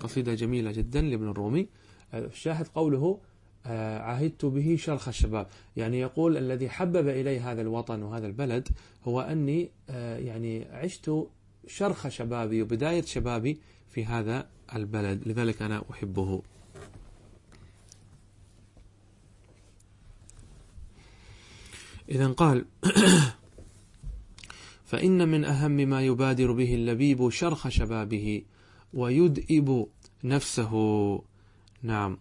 [0.00, 1.68] قصيدة جميلة جدا لابن الرومي.
[2.14, 3.18] الشاهد قوله
[3.66, 5.46] آه، عهدت به شرخ الشباب.
[5.76, 8.68] يعني يقول الذي حبب إلي هذا الوطن وهذا البلد
[9.04, 11.10] هو أني آه، يعني عشت
[11.66, 15.28] شرخ شبابي وبداية شبابي في هذا البلد.
[15.28, 16.42] لذلك أنا أحبه.
[22.08, 22.64] إذا قال
[24.90, 28.42] فإن من أهم ما يبادر به اللبيب شرخ شبابه
[28.94, 29.86] ويدئب
[30.24, 30.72] نفسه.
[31.82, 32.18] نعم.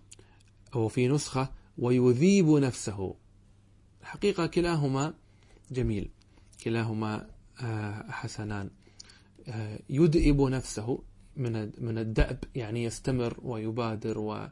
[0.75, 3.15] وفي نسخة ويذيب نفسه.
[4.03, 5.13] حقيقة كلاهما
[5.71, 6.10] جميل.
[6.63, 7.27] كلاهما
[7.62, 8.69] آه، حسنان.
[9.47, 11.03] آه، يدئب نفسه.
[11.37, 14.47] من من الدأب يعني يستمر ويبادر و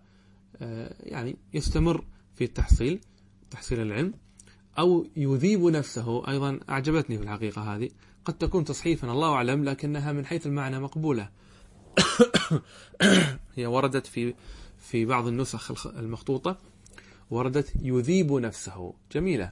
[0.62, 3.00] آه، يعني يستمر في التحصيل
[3.52, 4.14] تحصيل العلم
[4.80, 6.28] أو يذيب نفسه.
[6.28, 7.90] أيضا أعجبتني في الحقيقة هذه.
[8.26, 11.30] قد تكون تصحيفا الله أعلم لكنها من حيث المعنى مقبولة.
[13.56, 14.34] هي وردت في
[14.78, 16.58] في بعض النسخ المخطوطة.
[17.30, 18.94] وردت يذيب نفسه.
[19.12, 19.52] جميلة.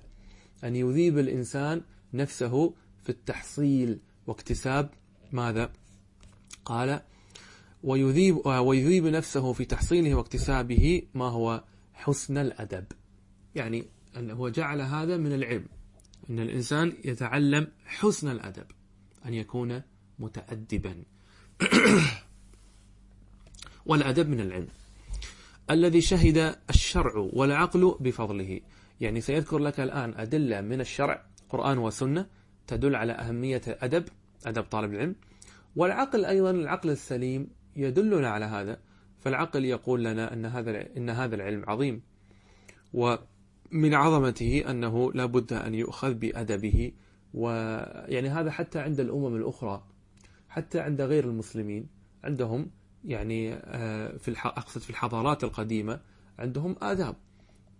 [0.63, 1.81] أن يذيب الإنسان
[2.13, 4.89] نفسه في التحصيل واكتساب
[5.31, 5.71] ماذا؟
[6.65, 7.01] قال
[7.83, 11.63] ويذيب, ويذيب نفسه في تحصيله واكتسابه ما هو
[11.93, 12.85] حسن الأدب.
[13.55, 13.85] يعني
[14.17, 15.65] أنه جعل هذا من العلم.
[16.29, 18.65] أن الإنسان يتعلم حسن الأدب.
[19.25, 19.81] أن يكون
[20.19, 21.03] متأدبا.
[23.85, 24.67] والأدب من العلم.
[25.71, 28.61] الذي شهد الشرع والعقل بفضله.
[29.01, 32.27] يعني سيذكر لك الآن أدلة من الشرع قرآن وسنة
[32.67, 34.05] تدل على أهمية الأدب
[34.45, 35.15] أدب طالب العلم.
[35.75, 38.79] والعقل أيضا العقل السليم يدلنا على هذا
[39.19, 42.01] فالعقل يقول لنا أن هذا إن هذا العلم عظيم.
[42.93, 46.91] ومن عظمته أنه لا بد أن يؤخذ بأدبه
[47.33, 49.83] ويعني هذا حتى عند الأمم الأخرى
[50.49, 51.87] حتى عند غير المسلمين
[52.23, 52.71] عندهم
[53.05, 55.99] يعني آه، في أقصد في الحضارات القديمة
[56.39, 57.15] عندهم آداب.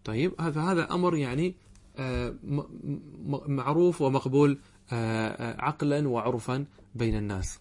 [0.04, 1.56] طيب هذا هذا أمر يعني
[1.98, 2.36] آه،
[3.48, 4.60] معروف ومقبول
[4.94, 7.60] آه، عقلا وعرفا بين الناس.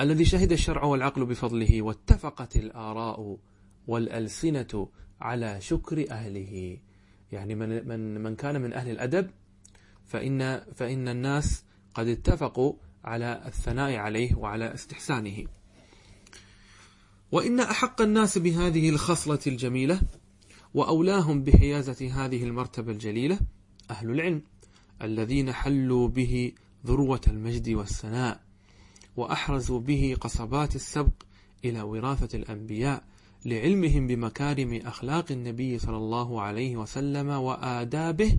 [0.00, 3.38] الذي شهد الشرع والعقل بفضله واتفقت الآراء
[3.86, 4.88] والألسنة
[5.20, 6.78] على شكر أهله.
[7.32, 9.30] يعني من من من كان من أهل الأدب
[10.04, 15.44] فإن فإن الناس قد اتفقوا على الثناء عليه وعلى استحسانه.
[17.32, 20.00] وإن أحق الناس بهذه الخصلة الجميلة
[20.74, 23.38] وأولاهم بحيازة هذه المرتبة الجليلة
[23.90, 24.42] أهل العلم
[25.02, 26.52] الذين حلوا به
[26.86, 28.45] ذروة المجد والسناء
[29.16, 31.22] وأحرزوا به قصبات السبق
[31.64, 33.04] إلى وراثة الأنبياء
[33.44, 38.38] لعلمهم بمكارم أخلاق النبي صلى الله عليه وسلم وآدابه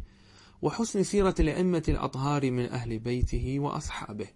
[0.61, 4.27] وحسن سيرة الأئمة الأطهار من أهل بيته وأصحابه.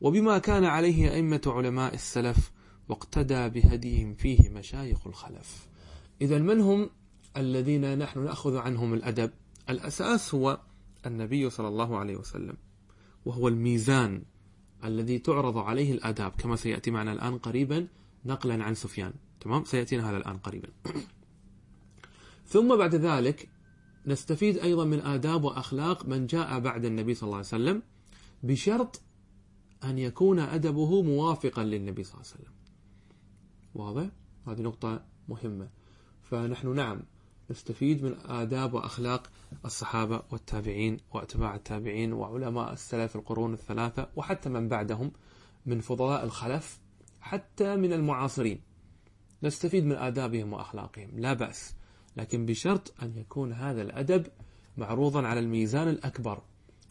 [0.00, 2.52] وبما كان عليه أئمة علماء السلف
[2.88, 5.68] واقتدى بهديهم فيه مشايخ الخلف.
[6.20, 6.90] إذا من هم
[7.36, 9.30] الذين نحن نأخذ عنهم الأدب؟
[9.70, 10.60] الأساس هو
[11.06, 12.56] النبي صلى الله عليه وسلم
[13.24, 14.22] وهو الميزان
[14.84, 17.88] الذي تعرض عليه الآداب كما سيأتي معنا الآن قريبا
[18.24, 19.12] نقلا عن سفيان.
[19.40, 20.68] تمام؟ سيأتينا هذا الآن قريبا.
[22.52, 23.48] ثم بعد ذلك
[24.06, 27.82] نستفيد أيضا من آداب وأخلاق من جاء بعد النبي صلى الله عليه وسلم
[28.42, 29.00] بشرط
[29.84, 32.54] أن يكون أدبه موافقا للنبي صلى الله عليه وسلم.
[33.74, 34.10] واضح؟
[34.46, 35.68] هذه نقطة مهمة.
[36.22, 37.02] فنحن نعم
[37.50, 39.30] نستفيد من آداب وأخلاق
[39.64, 45.12] الصحابة والتابعين وأتباع التابعين وعلماء السلف القرون الثلاثة وحتى من بعدهم
[45.66, 46.80] من فضلاء الخلف
[47.20, 48.60] حتى من المعاصرين.
[49.42, 51.74] نستفيد من آدابهم وأخلاقهم لا بأس.
[52.16, 54.26] لكن بشرط أن يكون هذا الأدب
[54.76, 56.42] معروضا على الميزان الأكبر.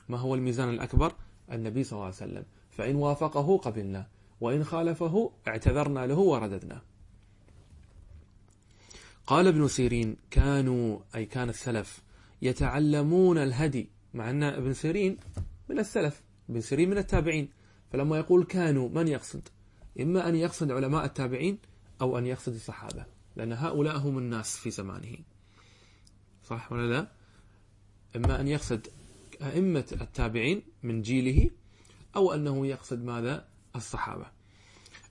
[0.09, 1.13] ما هو الميزان الأكبر؟
[1.51, 2.45] النبي صلى الله عليه وسلم.
[2.69, 4.07] فإن وافقه قبلنا
[4.41, 6.81] وإن خالفه اعتذرنا له ورددنا.
[9.27, 12.03] قال ابن سيرين كانوا أي كان السلف
[12.41, 15.17] يتعلمون الهدي مع أن ابن سيرين
[15.69, 17.49] من السلف ابن سيرين من التابعين.
[17.91, 19.47] فلما يقول كانوا من يقصد؟
[19.99, 21.57] إما أن يقصد علماء التابعين
[22.01, 25.17] أو أن يقصد الصحابة لأن هؤلاء هم الناس في زمانه.
[26.43, 27.07] صح ولا لا؟
[28.15, 28.87] إما أن يقصد
[29.41, 31.49] أئمة التابعين من جيله
[32.15, 34.25] أو أنه يقصد ماذا؟ الصحابة.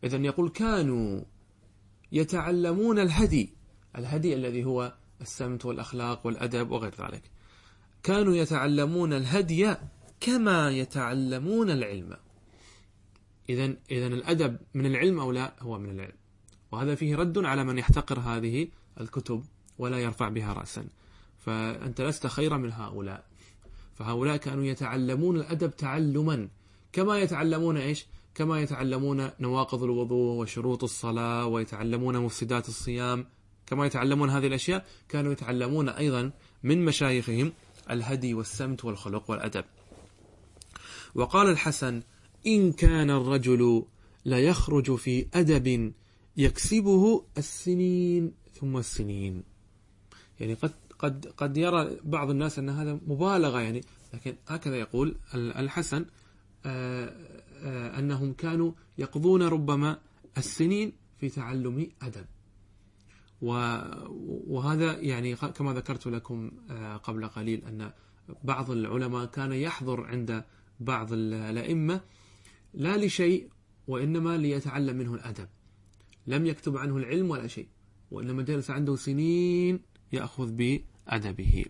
[0.04, 1.20] إذا يقول كانوا
[2.12, 3.55] يتعلمون الهدي
[3.96, 7.22] الهدي الذي هو السمت والأخلاق والأدب وغير ذلك.
[8.02, 9.74] كانوا يتعلمون الهدي
[10.20, 12.16] كما يتعلمون العلم.
[13.48, 16.16] إذا إذا الأدب من العلم أو لا هو من العلم.
[16.72, 18.68] وهذا فيه رد على من يحتقر هذه
[19.00, 19.44] الكتب
[19.78, 20.86] ولا يرفع بها رأسا.
[21.38, 23.24] فأنت لست خيرا من هؤلاء.
[23.94, 26.48] فهؤلاء كانوا يتعلمون الأدب تعلما.
[26.92, 33.26] كما يتعلمون إيش؟ كما يتعلمون نواقض الوضوء وشروط الصلاة ويتعلمون مفسدات الصيام.
[33.66, 36.30] كما يتعلمون هذه الأشياء كانوا يتعلمون أيضا
[36.62, 37.52] من مشايخهم
[37.90, 39.64] الهدي والسمت والخلق والأدب.
[41.14, 42.02] وقال الحسن
[42.46, 43.84] إن كان الرجل
[44.24, 45.92] ليخرج في أدب
[46.36, 49.42] يكسبه السنين ثم السنين.
[50.40, 53.80] يعني قد قد قد يرى بعض الناس أن هذا مبالغة يعني
[54.14, 56.06] لكن هكذا يقول الحسن
[56.66, 57.12] آه،
[57.62, 59.98] آه، أنهم كانوا يقضون ربما
[60.38, 62.26] السنين في تعلم أدب.
[63.42, 67.92] وهذا يعني كما ذكرت لكم آه، قبل قليل أن
[68.44, 70.44] بعض العلماء كان يحضر عند
[70.80, 72.00] بعض الأئمة
[72.74, 73.48] لا لشيء
[73.86, 75.48] وإنما ليتعلم منه الأدب.
[76.26, 77.68] لم يكتب عنه العلم ولا شيء
[78.10, 79.80] وإنما جلس عنده سنين
[80.12, 81.64] يأخذ بأدبه.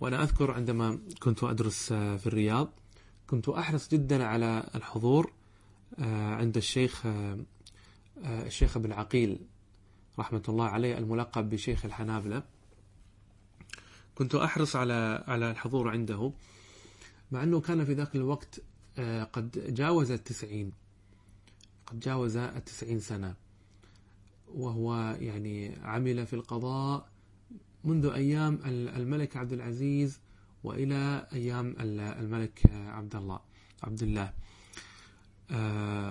[0.00, 2.72] وأنا أذكر عندما كنت أدرس في الرياض
[3.26, 5.35] كنت أحرص جدا على الحضور آه،
[5.98, 7.38] عند الشيخ آه،
[8.24, 9.38] آه، الشيخ ابن عقيل
[10.18, 12.42] رحمة الله عليه الملقب بشيخ الحنابلة.
[14.14, 16.32] كنت أحرص على على الحضور عنده
[17.32, 18.60] مع أنه كان في ذاك الوقت
[19.32, 20.72] قد جاوز التسعين
[21.86, 23.34] قد جاوز التسعين سنة
[24.48, 27.08] وهو يعني عمل في القضاء
[27.84, 30.20] منذ أيام الملك عبد العزيز
[30.64, 33.40] وإلى أيام الملك عبد الله
[33.82, 34.22] عبد الله.
[34.22, 34.32] آه،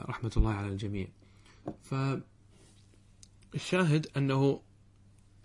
[0.10, 1.08] رحمة الله على الجميع.
[3.54, 4.62] فالشاهد أنه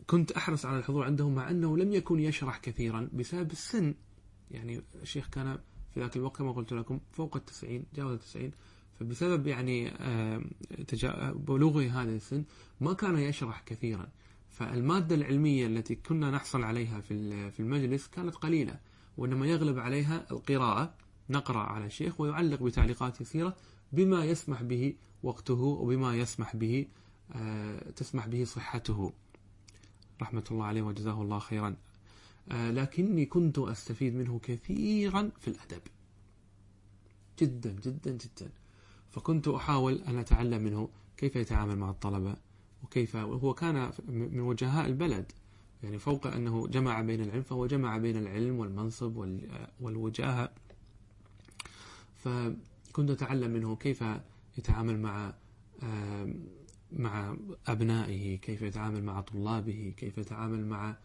[0.07, 3.95] كنت أحرص على الحضور عنده مع أنه لم يكن يشرح كثيرا بسبب السن.
[4.51, 5.59] يعني الشيخ كان
[5.95, 8.51] في ذاك الوقت كما قلت لكم فوق التسعين جاوز التسعين.
[9.01, 9.93] فبسبب يعني
[11.35, 12.45] بلوغه هذا السن
[12.81, 14.09] ما كان يشرح كثيرا.
[14.49, 18.81] فالمادة العلمية التي كنا نحصل عليها في في المجلس كانت قليلة
[19.17, 20.95] وإنما يغلب عليها القراءة.
[21.31, 23.57] نقرأ على الشيخ ويعلق بتعليقات يسيرة
[23.93, 26.87] بما يسمح به وقته وبما يسمح به
[27.33, 29.13] آه، تسمح به صحته.
[30.23, 31.77] رحمة الله عليه وجزاه الله خيرا.
[32.51, 35.83] آه، لكني كنت أستفيد منه كثيرا في الأدب.
[37.39, 38.51] جدا جدا جدا.
[39.11, 42.37] فكنت أحاول أن أتعلم منه كيف يتعامل مع الطلبة
[42.83, 45.33] وكيف وهو كان من وجهاء البلد.
[45.83, 49.39] يعني فوق أنه جمع بين العلم فهو جمع بين العلم والمنصب
[49.81, 50.53] والوجاهة.
[52.91, 54.05] فكنت أتعلم منه كيف
[54.59, 55.35] يتعامل مع
[56.93, 60.97] مع أبنائه كيف يتعامل مع طلابه كيف يتعامل مع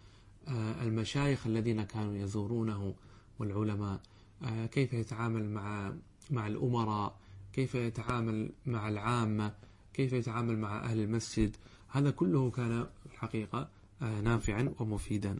[0.47, 2.95] آه، المشايخ الذين كانوا يزورونه
[3.39, 3.99] والعلماء
[4.43, 5.93] آه، كيف يتعامل مع
[6.31, 7.19] مع الأمراء
[7.53, 9.53] كيف يتعامل مع العامة
[9.93, 11.55] كيف يتعامل مع أهل المسجد.
[11.87, 13.69] هذا كله كان الحقيقة
[14.01, 15.39] آه، نافعا ومفيدا.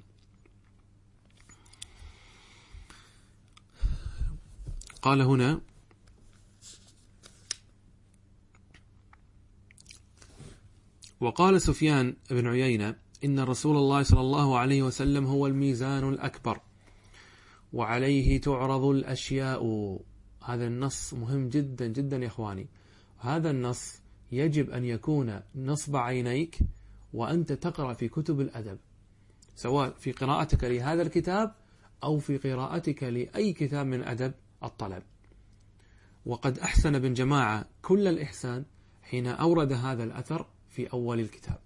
[5.01, 5.61] قال هنا
[11.19, 16.59] وقال سفيان بن عيينة إن رسول الله صلى الله عليه وسلم هو الميزان الأكبر
[17.73, 19.61] وعليه تعرض الأشياء.
[20.43, 22.67] هذا النص مهم جدا جدا يا إخواني.
[23.17, 26.59] هذا النص يجب أن يكون نصب عينيك
[27.13, 28.77] وأنت تقرأ في كتب الأدب
[29.55, 31.55] سواء في قراءتك لهذا الكتاب
[32.03, 34.33] أو في قراءتك لأي كتاب من أدب
[34.63, 35.03] الطلب.
[36.25, 38.65] وقد أحسن ابن جماعة كل الإحسان
[39.03, 40.45] حين أورد هذا الأثر
[40.75, 41.59] في أول الكتاب.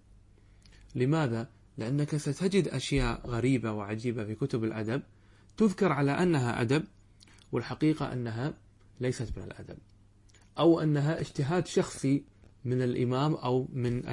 [0.95, 5.01] لماذا؟ لأنك ستجد أشياء غريبة وعجيبة في كتب الأدب
[5.57, 6.83] تذكر على أنها أدب
[7.51, 8.53] والحقيقة أنها
[8.99, 9.77] ليست من الأدب
[10.59, 12.23] أو أنها اجتهاد شخصي
[12.65, 14.07] من الإمام أو من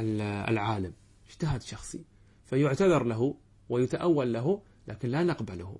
[0.49, 0.93] العالم.
[1.31, 2.05] اجتهاد شخصي.
[2.45, 3.35] فيعتذر له
[3.69, 5.79] ويتأول له لكن لا نقبله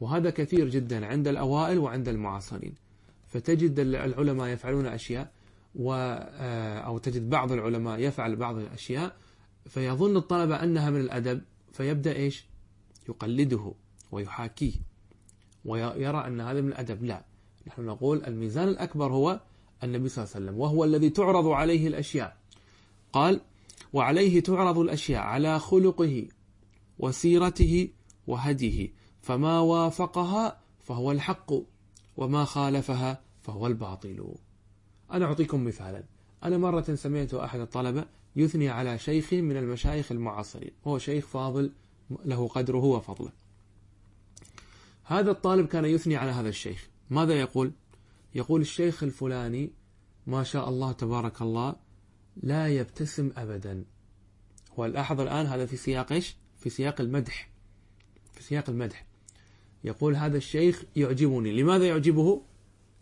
[0.00, 2.74] وهذا كثير جدا عند الأوائل وعند المعاصرين.
[3.26, 5.32] فتجد العلماء يفعلون أشياء
[5.74, 9.16] و آه، أو تجد بعض العلماء يفعل بعض الأشياء
[9.66, 11.42] فيظن الطلبة أنها من الأدب
[11.72, 12.46] فيبدأ إيش؟
[13.08, 13.72] يقلده
[14.12, 14.72] ويحاكيه
[15.64, 17.04] ويرى أن هذا من الأدب.
[17.04, 17.24] لا
[17.66, 19.40] نحن نقول الميزان الأكبر هو
[19.84, 22.36] النبي صلى الله عليه وسلم وهو الذي تعرض عليه الأشياء.
[23.12, 23.40] قال
[23.92, 26.28] وعليه تعرض الأشياء على خلقه
[26.98, 27.88] وسيرته
[28.26, 31.52] وهديه فما وافقها فهو الحق
[32.16, 34.34] وما خالفها فهو الباطل.
[35.12, 36.04] أنا أعطيكم مثالا.
[36.44, 38.04] أنا مرة سمعت أحد الطلبة
[38.36, 40.70] يثني على شيخ من المشايخ المعاصرين.
[40.86, 41.72] هو شيخ فاضل
[42.24, 43.32] له قدره وفضله.
[45.04, 46.88] هذا الطالب كان يثني على هذا الشيخ.
[47.10, 47.72] ماذا يقول؟
[48.34, 49.70] يقول الشيخ الفلاني
[50.26, 51.76] ما شاء الله تبارك الله
[52.42, 53.84] لا يبتسم أبدا.
[54.76, 57.50] ولاحظ الآن هذا في سياق إيش؟ في سياق المدح.
[58.32, 59.06] في سياق المدح.
[59.84, 61.52] يقول هذا الشيخ يعجبني.
[61.52, 62.42] لماذا يعجبه؟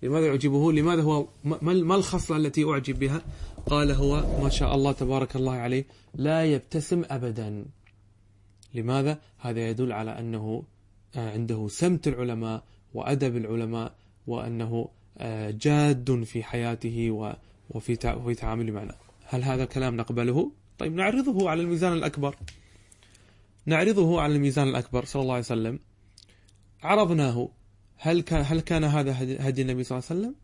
[0.03, 1.27] لماذا يعجبه؟ لماذا هو
[1.63, 3.23] ما الخصلة التي أعجب بها؟
[3.67, 5.85] قال هو ما شاء الله تبارك الله عليه
[6.15, 7.65] لا يبتسم أبدا.
[8.75, 10.63] لماذا؟ هذا يدل على أنه
[11.17, 12.63] آه، عنده سمت العلماء
[12.95, 13.95] وأدب العلماء
[14.27, 14.89] وأنه
[15.19, 17.35] آه، جاد في حياته
[17.71, 18.95] وفي تعامله معنا.
[19.25, 22.37] هل هذا الكلام نقبله؟ طيب نعرضه على الميزان الأكبر.
[23.67, 25.79] نعرضه على الميزان الأكبر صلى الله عليه وسلم.
[26.83, 27.49] عرضناه.
[28.03, 29.13] هل كان هل كان هذا
[29.49, 30.35] هدي النبي صلى الله عليه وسلم؟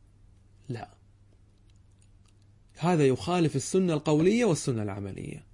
[0.69, 0.91] لا.
[2.79, 5.45] هذا يخالف السنة القولية والسنة العملية.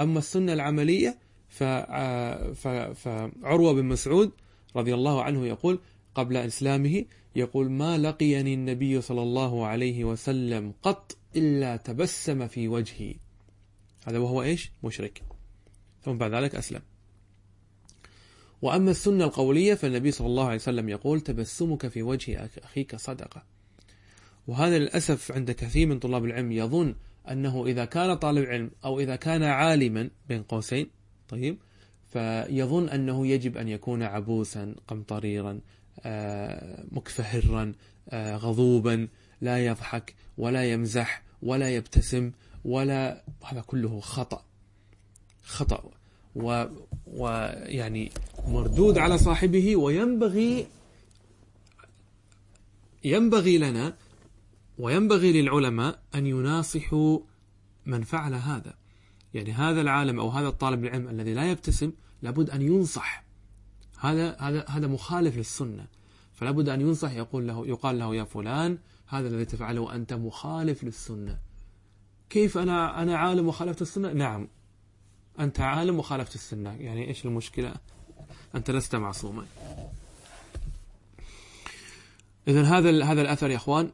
[0.00, 1.18] أما السنة العملية
[2.94, 4.32] فعروة بن مسعود
[4.76, 5.78] رضي الله عنه يقول
[6.14, 7.04] قبل إسلامه
[7.36, 13.14] يقول ما لقيني النبي صلى الله عليه وسلم قط إلا تبسم في وجهي
[14.06, 15.22] هذا وهو إيش مشرك
[16.02, 16.82] ثم بعد ذلك أسلم
[18.64, 23.42] وأما السنة القولية فالنبي صلى الله عليه وسلم يقول تبسمك في وجه أخيك صدقة.
[24.46, 26.94] وهذا للأسف عند كثير من طلاب العلم يظن
[27.30, 30.90] أنه إذا كان طالب علم أو إذا كان عالما بين قوسين
[31.28, 31.58] طيب
[32.08, 35.60] فيظن أنه يجب أن يكون عبوسا قمطريرا
[36.00, 37.72] آه، مكفهرا
[38.08, 39.08] آه، غضوبا
[39.40, 42.32] لا يضحك ولا يمزح ولا يبتسم
[42.64, 44.44] ولا هذا كله خطأ
[45.42, 46.03] خطأ.
[46.34, 46.64] و
[47.06, 48.12] ويعني
[48.48, 50.66] مردود على صاحبه وينبغي
[53.04, 53.96] ينبغي لنا
[54.78, 57.18] وينبغي للعلماء أن يناصحوا
[57.86, 58.74] من فعل هذا.
[59.34, 63.24] يعني هذا العالم أو هذا الطالب العلم الذي لا يبتسم لابد أن ينصح.
[63.98, 65.86] هذا هذا هذا مخالف للسنة.
[66.32, 70.84] فلا بد أن ينصح يقول له يقال له يا فلان هذا الذي تفعله أنت مخالف
[70.84, 71.38] للسنة.
[72.30, 74.48] كيف أنا أنا عالم وخالفت السنة؟ نعم.
[75.40, 76.74] أنت عالم وخالفت السنة.
[76.74, 77.74] يعني إيش المشكلة؟
[78.54, 79.46] أنت لست معصوما.
[82.48, 83.90] إذا هذا هذا الأثر يا إخوان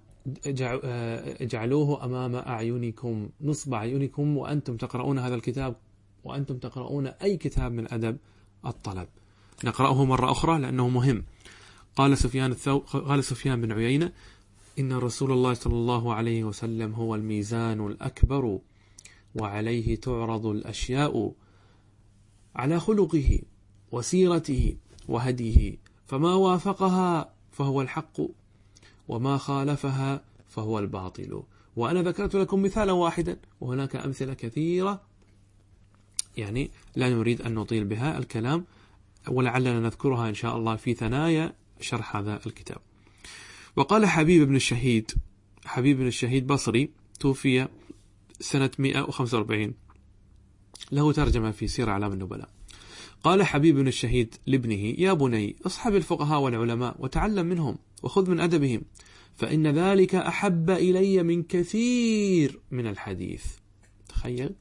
[1.41, 5.77] اجعلوه أمام أعينكم نصب أعينكم وأنتم تقرؤون هذا الكتاب
[6.25, 8.17] وأنتم تقرؤون أي كتاب من أدب
[8.67, 9.09] الطلب.
[9.65, 11.25] نقرأه مرة أخرى لأنه مهم.
[11.97, 12.79] قال سفيان الثو...
[12.79, 14.13] قال سفيان بن عيينة
[14.79, 18.59] إن رسول الله صلى الله عليه وسلم هو الميزان الأكبر
[19.35, 21.33] وعليه تعرض الأشياء
[22.57, 23.39] على خلقه
[23.93, 24.77] وسيرته
[25.09, 25.77] وهديه
[26.07, 28.21] فما وافقها فهو الحق
[29.09, 31.43] وما خالفها فهو الباطل.
[31.77, 35.01] وأنا ذكرت لكم مثالا واحدا وهناك أمثلة كثيرة
[36.37, 38.65] يعني لا نريد أن نطيل بها الكلام
[39.29, 42.79] ولعلنا نذكرها إن شاء الله في ثنايا شرح هذا الكتاب.
[43.77, 45.11] وقال حبيب بن الشهيد
[45.65, 47.69] حبيب بن الشهيد بصري توفي
[48.41, 49.75] سنة 145
[50.93, 52.49] له ترجمة في سير أعلام النبلاء.
[53.23, 58.83] قال حبيب بن الشهيد لابنه يا بني اصحب الفقهاء والعلماء وتعلم منهم وخذ من أدبهم
[59.35, 63.45] فإن ذلك أحب إلي من كثير من الحديث.
[64.09, 64.55] تخيل.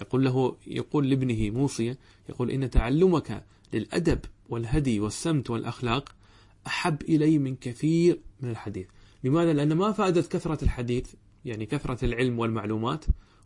[0.00, 1.98] يقول له يقول لابنه موصية
[2.28, 6.14] يقول إن تعلمك للأدب والهدي والسمت والأخلاق
[6.66, 8.86] أحب إلي من كثير من الحديث.
[9.24, 11.06] لماذا؟ لأن ما فائدة كثرة الحديث
[11.44, 13.04] يعني كثرة العلم والمعلومات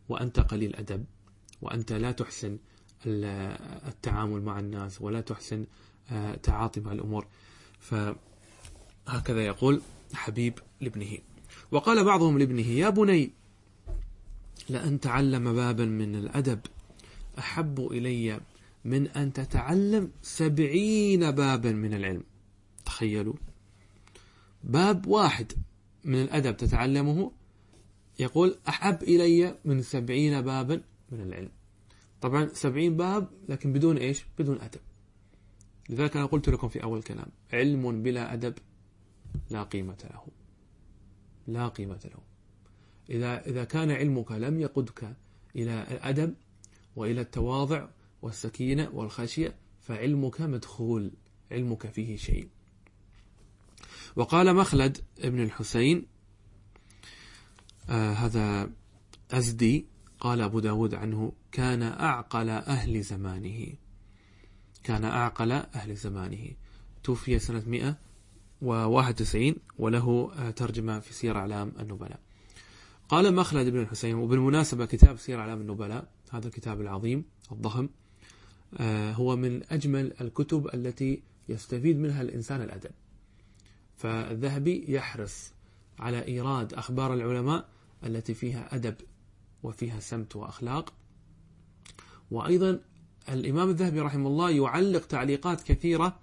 [0.09, 1.05] وأنت قليل أدب
[1.61, 2.57] وأنت لا تحسن
[3.05, 5.65] التعامل مع الناس ولا تحسن
[6.11, 7.27] آه، تعاطي مع الأمور.
[7.79, 9.81] فهكذا يقول
[10.13, 11.17] حبيب لابنه.
[11.71, 13.31] وقال بعضهم لابنه يا بني
[14.69, 16.59] لأن تعلم بابا من الأدب
[17.39, 18.39] أحب إلي
[18.85, 22.23] من أن تتعلم سبعين بابا من العلم.
[22.85, 23.33] تخيلوا.
[24.63, 25.53] باب واحد
[26.03, 27.31] من الأدب تتعلمه
[28.19, 31.51] يقول أحب إلي من سبعين بابا من العلم.
[32.21, 34.79] طبعا سبعين باب لكن بدون إيش؟ بدون أدب.
[35.89, 38.53] لذلك أنا قلت لكم في أول كلام علم بلا أدب
[39.49, 40.27] لا قيمة له.
[41.47, 42.19] لا قيمة له.
[43.09, 45.15] إذا إذا كان علمك لم يقدك
[45.55, 46.33] إلى الأدب
[46.95, 47.87] وإلى التواضع
[48.21, 51.11] والسكينة والخشية فعلمك مدخول
[51.51, 52.47] علمك فيه شيء.
[54.15, 56.05] وقال مخلد ابن الحسين
[57.89, 58.69] آه هذا
[59.31, 59.85] أزدي
[60.19, 63.67] قال أبو داود عنه كان أعقل أهل زمانه.
[64.83, 66.47] كان أعقل أهل زمانه.
[67.03, 72.19] توفي سنة 191 وله آه، ترجمة في سير أعلام النبلاء.
[73.09, 77.89] قال مخلد بن الحسين وبالمناسبة كتاب سير أعلام النبلاء هذا الكتاب العظيم الضخم
[78.77, 82.91] آه، هو من أجمل الكتب التي يستفيد منها الإنسان الأدب.
[83.97, 85.53] فالذهبي يحرص
[85.99, 87.69] على إيراد أخبار العلماء
[88.05, 88.95] التي فيها أدب
[89.63, 90.93] وفيها سمت وأخلاق.
[92.31, 92.79] وأيضا
[93.29, 96.19] الإمام الذهبي رحمه الله يعلق تعليقات كثيرة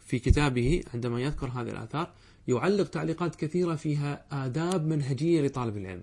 [0.00, 2.12] في كتابه عندما يذكر هذه الآثار
[2.48, 6.02] يعلق تعليقات كثيرة فيها آداب منهجية لطالب العلم.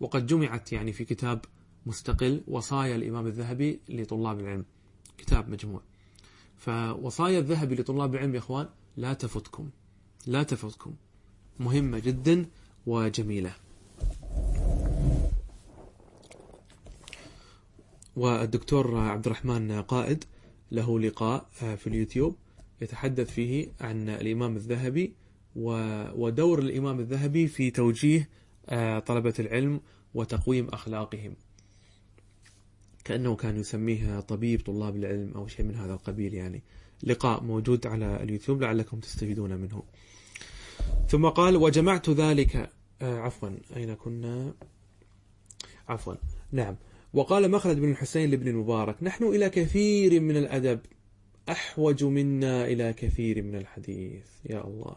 [0.00, 1.44] وقد جمعت يعني في كتاب
[1.86, 4.64] مستقل وصايا الإمام الذهبي لطلاب العلم.
[5.18, 5.82] كتاب مجموع.
[6.56, 9.70] فوصايا الذهبي لطلاب العلم يا إخوان لا تفوتكم.
[10.26, 10.94] لا تفوتكم.
[11.60, 12.46] مهمة جدا
[12.86, 13.52] وجميلة.
[18.16, 20.24] والدكتور عبد الرحمن قائد
[20.70, 22.36] له لقاء في اليوتيوب
[22.80, 25.14] يتحدث فيه عن الإمام الذهبي
[25.56, 28.28] ودور الإمام الذهبي في توجيه
[28.68, 29.80] آه، طلبة العلم
[30.14, 31.34] وتقويم أخلاقهم.
[33.04, 36.62] كأنه كان يسميه طبيب طلاب العلم أو شيء من هذا القبيل يعني.
[37.02, 39.82] لقاء موجود على اليوتيوب لعلكم تستفيدون منه.
[41.08, 42.70] ثم قال وجمعت ذلك
[43.02, 43.48] آه عفوا.
[43.76, 44.54] أين كنا؟
[45.88, 46.14] عفوا.
[46.52, 46.76] نعم.
[47.14, 50.80] وقال مخلد بن الحسين لابن المبارك نحن إلى كثير من الأدب
[51.48, 54.26] أحوج منا إلى كثير من الحديث.
[54.44, 54.96] يا الله.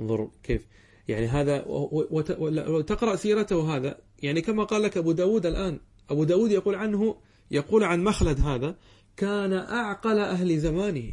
[0.00, 0.66] انظر كيف.
[1.08, 3.98] يعني هذا وتقرأ سيرته هذا.
[4.22, 5.80] يعني كما قال لك أبو داود الآن.
[6.10, 7.16] أبو داود يقول عنه
[7.50, 8.76] يقول عن مخلد هذا
[9.16, 11.12] كان أعقل أهل زمانه.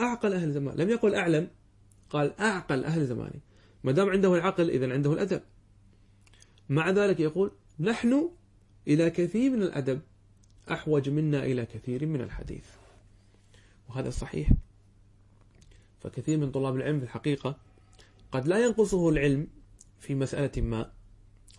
[0.00, 1.48] أعقل أهل زمانه لم يقل أعلم
[2.10, 3.40] قال أعقل أهل زمانه.
[3.84, 5.42] ما دام عنده العقل إذا عنده الأدب.
[6.68, 8.30] مع ذلك يقول نحن
[8.88, 10.00] إلى كثير من الأدب
[10.70, 12.64] أحوج منا إلى كثير من الحديث.
[13.88, 14.50] وهذا صحيح.
[16.00, 17.56] فكثير من طلاب العلم في الحقيقة
[18.32, 19.46] قد لا ينقصه العلم
[20.00, 20.92] في مسألة ما.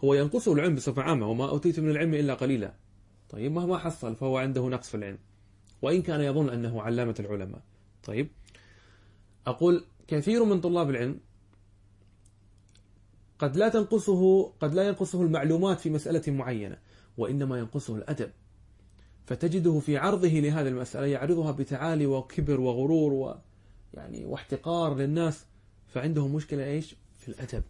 [0.04, 2.74] هو ينقصه العلم بصفة عامة وما أوتيت من العلم إلا قليلا.
[3.30, 5.18] طيب مهما حصل فهو عنده نقص في العلم.
[5.82, 7.62] وإن كان يظن أنه علامة العلماء.
[8.04, 8.28] طيب
[9.48, 11.20] أقول كثير من طلاب العلم
[13.40, 16.78] قد لا تنقصه قد لا ينقصه المعلومات في مسألة معينة
[17.18, 18.32] وإنما ينقصه الأدب.
[19.26, 23.36] فتجده في عرضه لهذه المسألة يعرضها بتعالي وكبر وغرور و
[23.94, 25.46] يعني واحتقار للناس
[25.88, 27.64] فعنده مشكلة إيش؟ في الأدب.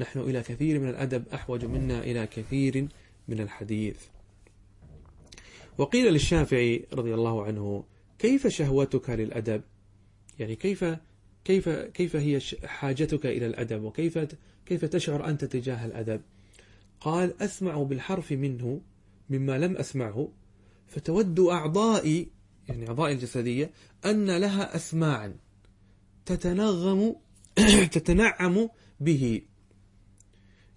[0.00, 2.88] نحن إلى كثير من الأدب أحوج منا إلى كثير
[3.28, 3.96] من الحديث.
[5.78, 7.84] وقيل للشافعي رضي الله عنه
[8.18, 9.62] كيف شهوتك للأدب؟
[10.38, 10.84] يعني كيف
[11.48, 14.18] كيف كيف هي حاجتك إلى الأدب؟ وكيف
[14.66, 16.20] كيف تشعر أنت تجاه الأدب؟
[17.00, 18.80] قال أسمع بالحرف منه
[19.30, 20.28] مما لم أسمعه
[20.86, 22.28] فتود أعضائي
[22.68, 23.70] يعني أعضائي الجسدية
[24.04, 25.34] أن لها أسماعا
[26.26, 27.16] تتنغم
[27.94, 28.68] تتنعم
[29.00, 29.42] به.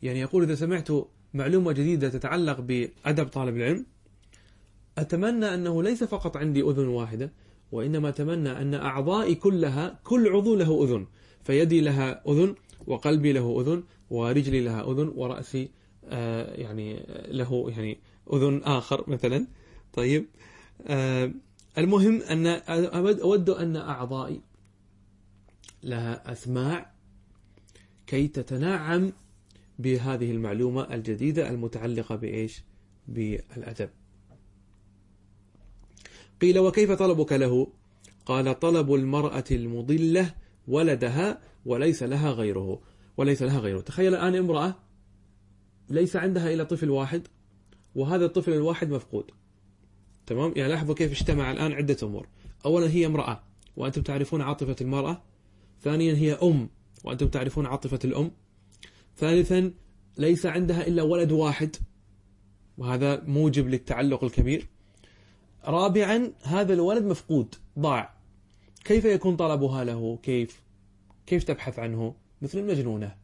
[0.03, 0.87] يعني يقول إذا سمعت
[1.33, 3.85] معلومة جديدة تتعلق بأدب طالب العلم
[4.97, 7.31] أتمنى أنه ليس فقط عندي أذن واحدة
[7.71, 11.07] وإنما أتمنى أن أعضائي كلها كل عضو له أذن
[11.43, 12.55] فيدي لها أذن
[12.87, 15.69] وقلبي له أذن ورجلي لها أذن ورأسي
[16.05, 17.99] آه يعني له يعني
[18.33, 19.47] أذن آخر مثلا.
[19.93, 20.25] طيب
[20.87, 21.31] آه
[21.77, 22.45] المهم أن
[23.21, 24.41] أود أن أعضائي
[25.83, 26.91] لها أسماع
[28.07, 29.11] كي تتنعم
[29.79, 32.63] بهذه المعلومة الجديدة المتعلقة بإيش؟
[33.07, 33.89] بالأدب.
[36.41, 37.67] قيل وكيف طلبك له؟
[38.25, 40.33] قال طلب المرأة المضلة
[40.67, 42.81] ولدها وليس لها غيره
[43.17, 43.81] وليس لها غيره.
[43.81, 44.75] تخيل الآن امرأة
[45.89, 47.27] ليس عندها إلا طفل واحد
[47.95, 49.31] وهذا الطفل الواحد مفقود.
[50.25, 52.27] تمام؟ يعني لاحظوا كيف اجتمع الآن عدة أمور.
[52.65, 53.43] أولا هي امرأة
[53.77, 55.23] وأنتم تعرفون عاطفة المرأة.
[55.81, 56.69] ثانيا هي أم
[57.03, 58.31] وأنتم تعرفون عاطفة الأم.
[59.17, 59.73] ثالثا
[60.17, 61.75] ليس عندها إلا ولد واحد
[62.77, 64.67] وهذا موجب للتعلق الكبير.
[65.65, 68.13] رابعا هذا الولد مفقود ضاع.
[68.83, 70.61] كيف يكون طلبها له؟ كيف؟
[71.25, 73.15] كيف تبحث عنه؟ مثل المجنونة.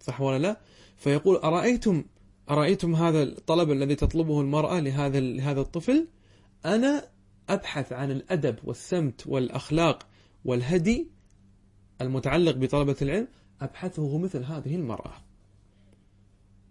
[0.00, 0.60] صح ولا لا؟
[0.96, 2.04] فيقول أرأيتم؟
[2.50, 6.08] أرأيتم هذا الطلب الذي تطلبه المرأة لهذا لهذا الطفل؟
[6.64, 7.08] أنا
[7.48, 10.06] أبحث عن الأدب والسمت والأخلاق
[10.44, 11.10] والهدي
[12.00, 13.28] المتعلق بطلبة العلم
[13.60, 15.12] أبحثه مثل هذه المرأة.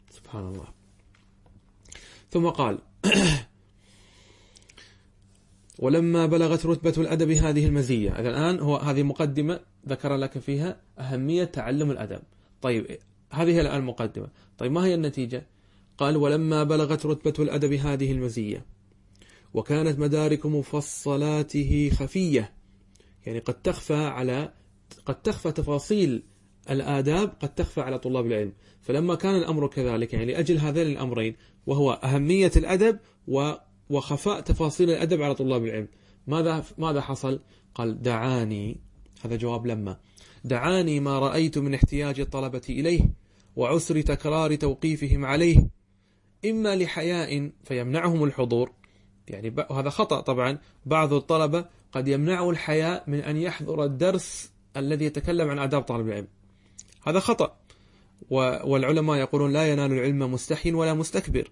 [0.09, 0.67] سبحان الله.
[2.31, 2.79] ثم قال
[5.79, 8.19] ولما بلغت رتبة الأدب هذه المزية.
[8.19, 12.19] الآن هو هذه مقدمة ذكر لك فيها أهمية تعلم الأدب.
[12.61, 12.87] طيب
[13.31, 15.47] هذه الآن المقدمة طيب ما هي النتيجة؟
[15.97, 18.65] قال ولما بلغت رتبة الأدب هذه المزية
[19.53, 22.53] وكانت مدارك مفصلاته خفية
[23.25, 24.53] يعني قد تخفى على
[25.05, 26.23] قد تخفى تفاصيل
[26.69, 28.53] الآداب قد تخفى على طلاب العلم.
[28.81, 32.99] فلما كان الأمر كذلك يعني لأجل هذين الأمرين وهو أهمية الأدب
[33.89, 35.87] وخفاء تفاصيل الأدب على طلاب العلم.
[36.27, 37.39] ماذا ماذا حصل؟
[37.75, 38.79] قال دعاني.
[39.21, 39.97] هذا جواب لما.
[40.43, 43.01] دعاني ما رأيت من احتياج الطلبة إليه
[43.55, 45.67] وعسر تكرار توقيفهم عليه.
[46.45, 48.71] إما لحياء فيمنعهم الحضور.
[49.27, 50.57] يعني هذا خطأ طبعا.
[50.85, 56.27] بعض الطلبة قد يمنعه الحياء من أن يحضر الدرس الذي يتكلم عن آداب طالب العلم.
[57.03, 57.57] هذا خطأ.
[58.29, 61.51] والعلماء يقولون لا ينال العلم مستحي ولا مستكبر.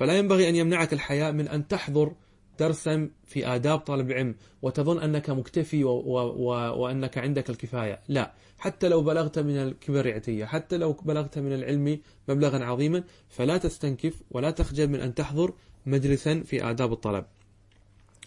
[0.00, 2.12] فلا ينبغي أن يمنعك الحياء من أن تحضر
[2.58, 6.48] درسا في آداب طالب العلم وتظن أنك مكتفي و و و
[6.82, 8.00] وأنك عندك الكفاية.
[8.08, 8.32] لا.
[8.58, 14.22] حتى لو بلغت من الكبر عتية حتى لو بلغت من العلم مبلغا عظيما فلا تستنكف
[14.30, 15.52] ولا تخجل من أن تحضر
[15.86, 17.24] مجلسا في آداب الطلب.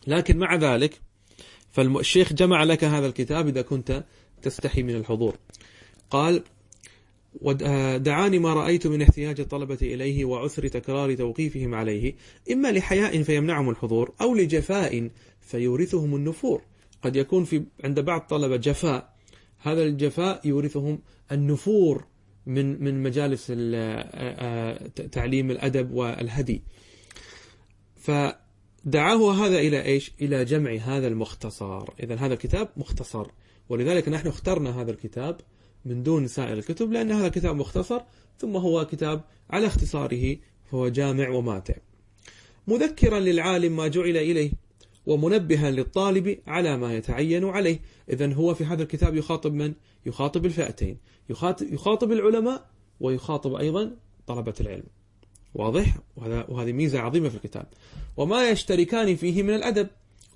[0.07, 1.01] لكن مع ذلك
[1.71, 4.03] فالشيخ جمع لك هذا الكتاب إذا كنت
[4.41, 5.35] تستحي من الحضور.
[6.09, 6.43] قال
[7.41, 12.15] ودعاني ما رأيت من احتياج الطلبة إليه وعسر تكرار توقيفهم عليه
[12.51, 15.09] إما لحياء فيمنعهم الحضور أو لجفاء
[15.41, 16.61] فيورثهم النفور.
[17.01, 19.13] قد يكون في عند بعض الطلبة جفاء
[19.59, 20.99] هذا الجفاء يورثهم
[21.31, 22.05] النفور
[22.45, 23.47] من من مجالس
[25.11, 26.63] تعليم الأدب والهدي.
[27.95, 31.89] فدعاه هذا إلى إيش؟ إلى جمع هذا المختصر.
[32.03, 33.27] إذا هذا الكتاب مختصر.
[33.69, 35.37] ولذلك نحن اخترنا هذا الكتاب
[35.85, 38.01] من دون سائر الكتب لأن هذا كتاب مختصر
[38.39, 40.37] ثم هو كتاب على اختصاره
[40.71, 41.73] فهو جامع وماتع.
[42.67, 44.51] مذكرا للعالم ما جعل إليه
[45.05, 47.79] ومنبها للطالب على ما يتعين عليه.
[48.09, 49.73] إذا هو في هذا الكتاب يخاطب من؟
[50.05, 50.97] يخاطب الفئتين.
[51.29, 52.69] يخاطب, يخاطب العلماء
[52.99, 53.95] ويخاطب أيضا
[54.27, 54.83] طلبة العلم.
[55.55, 55.97] واضح؟
[56.47, 57.65] وهذه ميزة عظيمة في الكتاب.
[58.17, 59.87] وما يشتركان فيه من الأدب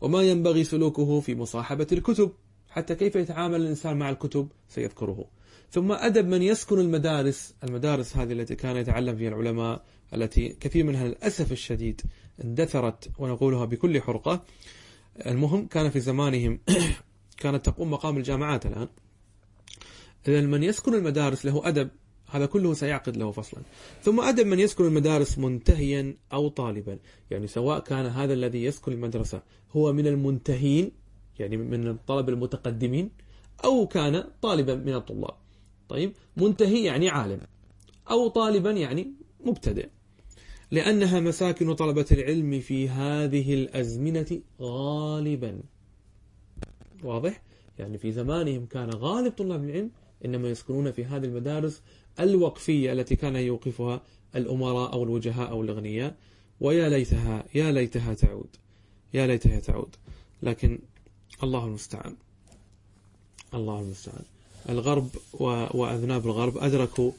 [0.02, 2.32] وما ينبغي سلوكه في مصاحبة الكتب.
[2.70, 5.26] حتى كيف يتعامل الإنسان مع الكتب؟ سيذكره.
[5.70, 11.08] ثم أدب من يسكن المدارس المدارس هذه التي كان يتعلم فيها العلماء التي كثير منها
[11.08, 12.02] للأسف الشديد
[12.44, 14.44] اندثرت ونقولها بكل حرقة.
[15.26, 16.60] المهم كان في زمانهم
[17.42, 18.88] كانت تقوم مقام الجامعات الآن.
[20.28, 21.90] إذا من يسكن المدارس له أدب
[22.30, 23.62] هذا كله سيعقد له فصلا.
[24.04, 27.00] ثم أدب من يسكن المدارس منتهيا أو طالبا.
[27.32, 29.42] يعني سواء كان هذا الذي يسكن المدرسة
[29.72, 30.92] هو من المنتهين
[31.40, 33.10] يعني من الطلبة المتقدمين
[33.66, 35.47] أو كان طالبا من الطلاب.
[35.90, 37.40] طيب منتهي يعني عالم
[38.10, 39.12] أو طالبا يعني
[39.46, 39.90] مبتدئ
[40.72, 45.62] لأنها مساكن طلبة العلم في هذه الأزمنة غالبا.
[47.04, 47.42] واضح؟
[47.80, 49.92] يعني في زمانهم كان غالب طلاب العلم
[50.26, 51.82] إنما يسكنون في هذه المدارس
[52.20, 54.02] الوقفية التي كان يوقفها
[54.36, 56.16] الأمراء أو الوجهاء أو الأغنياء.
[56.62, 58.56] ويا ليتها يا ليتها تعود
[59.14, 59.96] يا ليتها تعود.
[60.44, 60.80] لكن
[61.44, 62.16] الله المستعان
[63.54, 64.24] الله المستعان.
[64.70, 65.10] الغرب
[65.74, 67.12] وأذناب الغرب أدركوا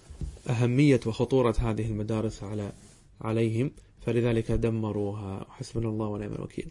[0.49, 2.73] أهمية وخطورة هذه المدارس على
[3.21, 3.71] عليهم
[4.01, 6.69] فلذلك دمروها حسبنا الله ونعم الوكيل.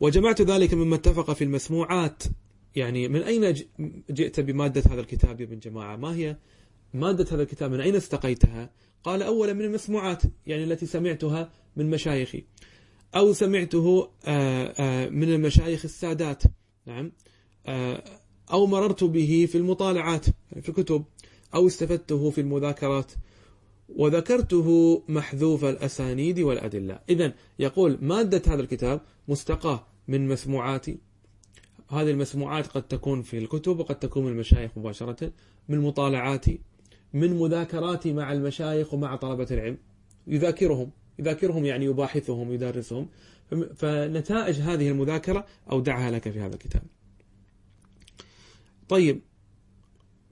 [0.00, 2.22] وجمعت ذلك مما اتفق في المسموعات.
[2.76, 3.54] يعني من أين
[4.10, 6.36] جئت بمادة هذا الكتاب يا ابن جماعة؟ ما هي
[6.94, 8.70] مادة هذا الكتاب؟ من أين استقيتها؟
[9.04, 12.44] قال أولا من المسموعات يعني التي سمعتها من مشايخي.
[13.16, 16.42] أو سمعته آه، آه، من المشايخ السادات.
[16.86, 17.12] نعم.
[17.66, 18.04] آه،
[18.52, 20.26] أو مررت به في المطالعات
[20.60, 21.04] في الكتب
[21.54, 23.12] أو استفدته في المذاكرات
[23.96, 26.98] وذكرته محذوف الأسانيد والأدلة.
[27.08, 30.98] إذا يقول مادة هذا الكتاب مستقاة من مسموعاتي
[31.90, 35.32] هذه المسموعات قد تكون في الكتب وقد تكون من المشايخ مباشرة
[35.68, 36.60] من مطالعاتي
[37.14, 39.78] من مذاكراتي مع المشايخ ومع طلبة العلم.
[40.26, 43.08] يذاكرهم يذاكرهم يعني يباحثهم يدرسهم.
[43.76, 46.82] فنتائج هذه المذاكرة أودعها لك في هذا الكتاب.
[48.92, 49.22] طيب.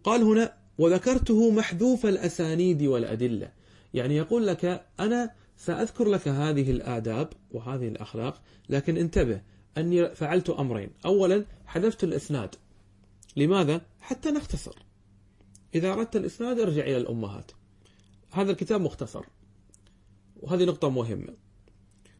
[0.04, 3.52] قال هنا وذكرته محذوف الأسانيد والأدلة.
[3.94, 9.42] يعني يقول لك أنا سأذكر لك هذه الآداب وهذه الأخلاق لكن انتبه
[9.78, 10.90] أني فعلت أمرين.
[11.04, 12.54] أولا حذفت الإسناد.
[13.36, 14.76] لماذا؟ حتى نختصر.
[15.74, 17.50] إذا أردت الإسناد ارجع إلى الأمهات.
[18.30, 19.24] هذا الكتاب مختصر.
[20.36, 21.34] وهذه نقطة مهمة.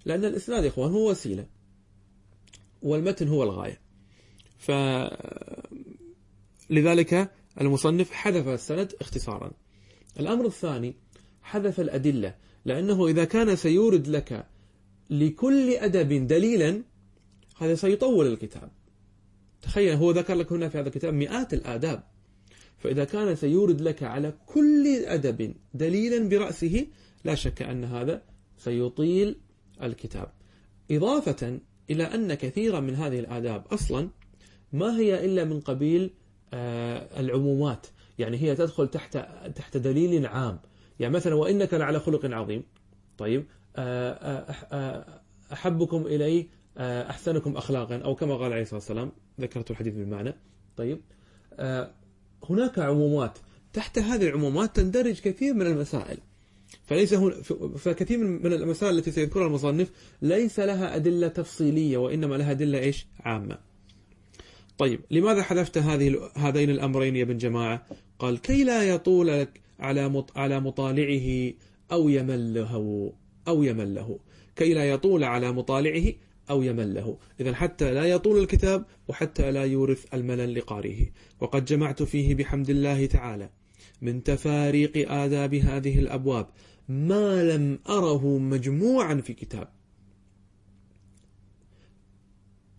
[0.05, 1.47] لأن الإسناد يا إخوان هو وسيلة.
[2.83, 3.81] والمتن هو الغاية.
[4.59, 4.71] ف
[6.71, 9.51] لذلك المصنف حذف السند اختصارا.
[10.21, 10.95] الأمر الثاني
[11.43, 14.47] حذف الأدلة لأنه إذا كان سيورد لك
[15.11, 16.83] لكل أدب دليلا
[17.57, 18.71] هذا سيطول الكتاب.
[19.63, 22.03] تخيل هو ذكر لك هنا في هذا الكتاب مئات الآداب.
[22.79, 26.87] فإذا كان سيورد لك على كل أدب دليلا برأسه
[27.25, 28.23] لا شك أن هذا
[28.59, 29.37] سيطيل
[29.83, 30.33] الكتاب.
[30.91, 31.61] إضافة
[31.91, 34.09] إلى أن كثيرا من هذه الآداب أصلا
[34.73, 36.11] ما هي إلا من قبيل
[36.53, 37.87] العمومات.
[38.19, 39.17] يعني هي تدخل تحت
[39.57, 40.59] تحت دليل عام.
[41.01, 42.63] يعني مثلا وإنك لعلى خلق عظيم.
[43.19, 43.47] طيب.
[43.77, 45.21] آه، آه،
[45.53, 46.47] أحبكم إلي
[46.79, 50.35] أحسنكم أخلاقا أو كما قال عليه الصلاة والسلام ذكرت الحديث بالمعنى.
[50.77, 51.01] طيب.
[52.51, 53.39] هناك عمومات.
[53.73, 56.19] تحت هذه العمومات تندرج كثير من المسائل.
[56.87, 57.43] فليس هنا
[57.77, 59.91] فكثير من المسائل التي سيذكرها المصنف
[60.23, 63.59] ليس لها أدلة تفصيلية وإنما لها أدلة إيش؟ عامة.
[64.81, 67.87] طيب لماذا حذفت هذه هذين الأمرين يا ابن جماعة؟
[68.19, 71.53] قال كي لا يطول لك على على مطالعه
[71.93, 73.13] أو يمله
[73.49, 74.19] أو يمله.
[74.57, 76.13] كي لا يطول على مطالعه
[76.51, 77.19] أو يمله.
[77.41, 81.07] إذا حتى لا يطول الكتاب وحتى لا يورث الملل لقارئه.
[81.41, 83.51] وقد جمعت فيه بحمد الله تعالى
[84.03, 86.47] من تفاريق آداب هذه الأبواب
[86.89, 89.69] ما لم أره مجموعا في كتاب.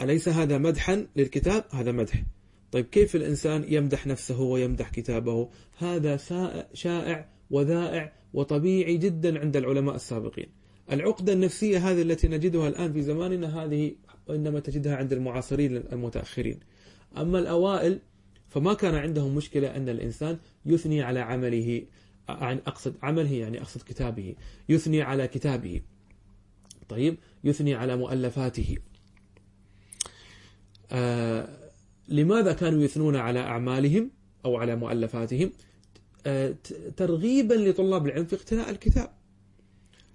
[0.02, 2.24] أليس هذا مدحا للكتاب؟ هذا مدح.
[2.72, 6.18] طيب كيف الإنسان يمدح نفسه ويمدح كتابه؟ هذا
[6.74, 10.48] شائع وذائع وطبيعي جدا عند العلماء السابقين.
[10.92, 13.96] العقدة النفسية هذه التي نجدها الآن في زماننا هذه
[14.30, 16.60] إنما تجدها عند المعاصرين المتأخرين.
[17.18, 18.00] أما الأوائل
[18.50, 21.84] فما كان عندهم مشكلة أن الإنسان يثني على عمله
[22.30, 24.36] أقصد عمله يعني أقصد كتابه.
[24.70, 25.82] يثني على كتابه.
[26.90, 28.78] طيب يثني على مؤلفاته.
[30.92, 31.48] آه
[32.08, 34.12] لماذا كانوا يثنون على أعمالهم
[34.46, 35.52] أو على مؤلفاتهم؟
[36.26, 36.56] آه
[36.98, 39.10] ترغيبا لطلاب العلم في اقتناء الكتاب.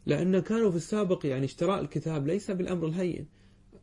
[0.06, 3.26] لأن كانوا في السابق يعني اشتراء الكتاب ليس بالأمر الهين.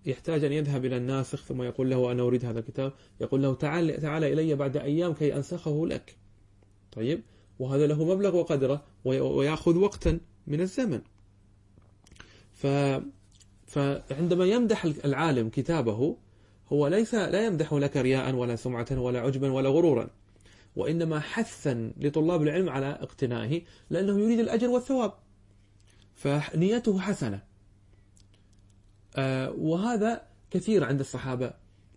[0.06, 2.94] يحتاج أن يذهب إلى الناسخ ثم يقول له أنا أريد هذا الكتاب.
[3.22, 6.18] يقول له تعال, تعال إلي بعد أيام كي أنسخه لك.
[6.92, 7.22] طيب؟
[7.60, 11.02] وهذا له مبلغ وقدره ويأخذ وقتا من الزمن.
[12.54, 12.68] ف
[13.66, 16.18] فعندما يمدح العالم كتابه
[16.72, 20.10] هو ليس لا يمدح لك رياء ولا سمعة ولا عجبا ولا غرورا
[20.76, 25.14] وإنما حثا لطلاب العلم على اقتنائه لأنه يريد الأجر والثواب.
[26.14, 27.44] فنيته حسنة.
[29.16, 31.54] آه، وهذا كثير عند الصحابة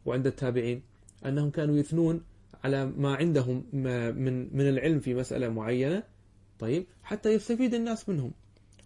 [0.06, 0.82] وعند التابعين
[1.26, 2.24] أنهم كانوا يثنون
[2.64, 6.02] على ما عندهم من من العلم في مسألة معينة
[6.58, 8.32] طيب حتى يستفيد الناس منهم.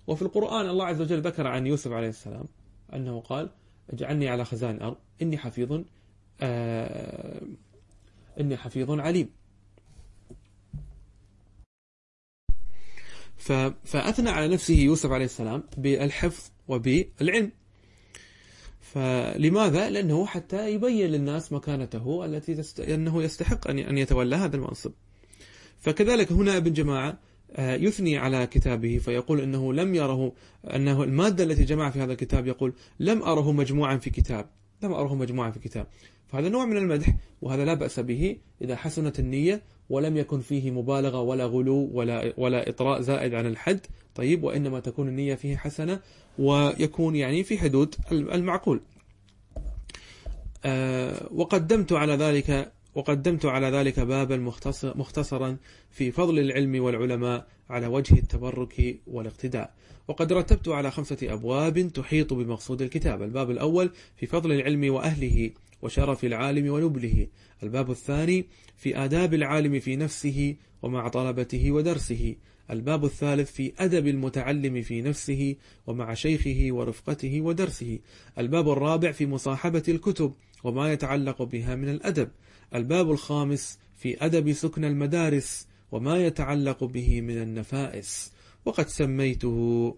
[0.06, 2.44] وفي القرآن الله عز وجل ذكر عن يوسف عليه السلام
[2.94, 3.50] أنه قال
[3.90, 5.82] اجعلني على خزائن الأرض إني حفيظ
[6.40, 7.42] آه
[8.40, 9.30] إني حفيظ عليم
[13.84, 17.52] فأثنى على نفسه يوسف عليه السلام بالحفظ وبالعلم
[18.80, 22.80] فلماذا؟ لأنه حتى يبين للناس مكانته التي تست...
[22.80, 24.92] أنه يستحق أن يتولى هذا المنصب.
[25.80, 27.18] فكذلك هنا ابن جماعة
[27.58, 30.32] يثني على كتابه فيقول أنه لم يره
[30.74, 34.46] أنه المادة التي جمع في هذا الكتاب يقول لم أره مجموعا في كتاب
[34.82, 35.86] لم أره مجموعا في كتاب.
[36.28, 41.20] فهذا نوع من المدح وهذا لا بأس به إذا حسنت النية ولم يكن فيه مبالغة
[41.20, 43.80] ولا غلو ولا ولا إطراء زائد عن الحد.
[44.14, 46.00] طيب وإنما تكون النية فيه حسنة
[46.38, 48.80] ويكون يعني في حدود المعقول.
[50.64, 55.56] آه، وقدمت على ذلك وقدمت على ذلك بابا مختصرا
[55.90, 59.74] في فضل العلم والعلماء على وجه التبرك والاقتداء.
[60.08, 63.22] وقد رتبت على خمسة أبواب تحيط بمقصود الكتاب.
[63.22, 65.50] الباب الأول في فضل العلم وأهله
[65.82, 67.26] وشرف العالم ونبله.
[67.62, 68.44] الباب الثاني
[68.76, 72.34] في آداب العالم في نفسه ومع طلبته ودرسه.
[72.70, 77.98] الباب الثالث في أدب المتعلم في نفسه ومع شيخه ورفقته ودرسه.
[78.38, 80.32] الباب الرابع في مصاحبة الكتب
[80.64, 82.28] وما يتعلق بها من الأدب.
[82.74, 88.32] الباب الخامس في أدب سكن المدارس وما يتعلق به من النفائس.
[88.64, 89.96] وقد سميته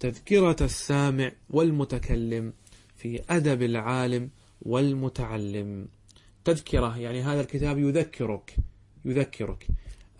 [0.00, 2.52] تذكرة السامع والمتكلم
[2.96, 4.30] في أدب العالم
[4.62, 5.88] والمتعلم.
[6.44, 8.56] تذكرة يعني هذا الكتاب يذكرك
[9.04, 9.66] يذكرك.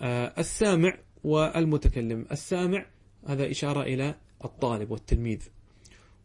[0.01, 2.27] آه السامع والمتكلم.
[2.33, 2.87] السامع
[3.27, 4.15] هذا إشارة إلى
[4.45, 5.43] الطالب والتلميذ.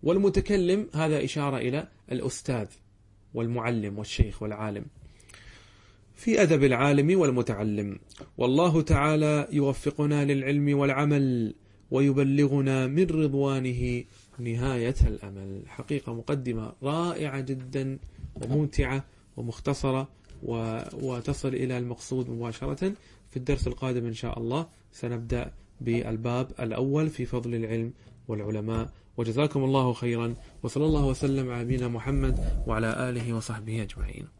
[0.03, 2.67] والمتكلم هذا إشارة إلى الأستاذ
[3.33, 4.85] والمعلم والشيخ والعالم.
[6.15, 7.99] في أدب العالم والمتعلم.
[8.37, 11.55] والله تعالى يوفقنا للعلم والعمل
[11.91, 14.03] ويبلغنا من رضوانه
[14.39, 15.61] نهاية الأمل.
[15.67, 17.99] حقيقة مقدمة رائعة جدا
[18.35, 19.05] وممتعة
[19.37, 20.07] ومختصرة
[21.01, 22.93] وتصل إلى المقصود مباشرة
[23.29, 24.67] في الدرس القادم إن شاء الله.
[24.91, 25.51] سنبدأ
[25.81, 27.93] بالباب الأول في فضل العلم
[28.27, 28.89] والعلماء.
[29.17, 30.33] وجزاكم الله خيرا.
[30.63, 34.34] وصلى الله وسلم على نبينا محمد وعلى آله وصحبه أجمعين.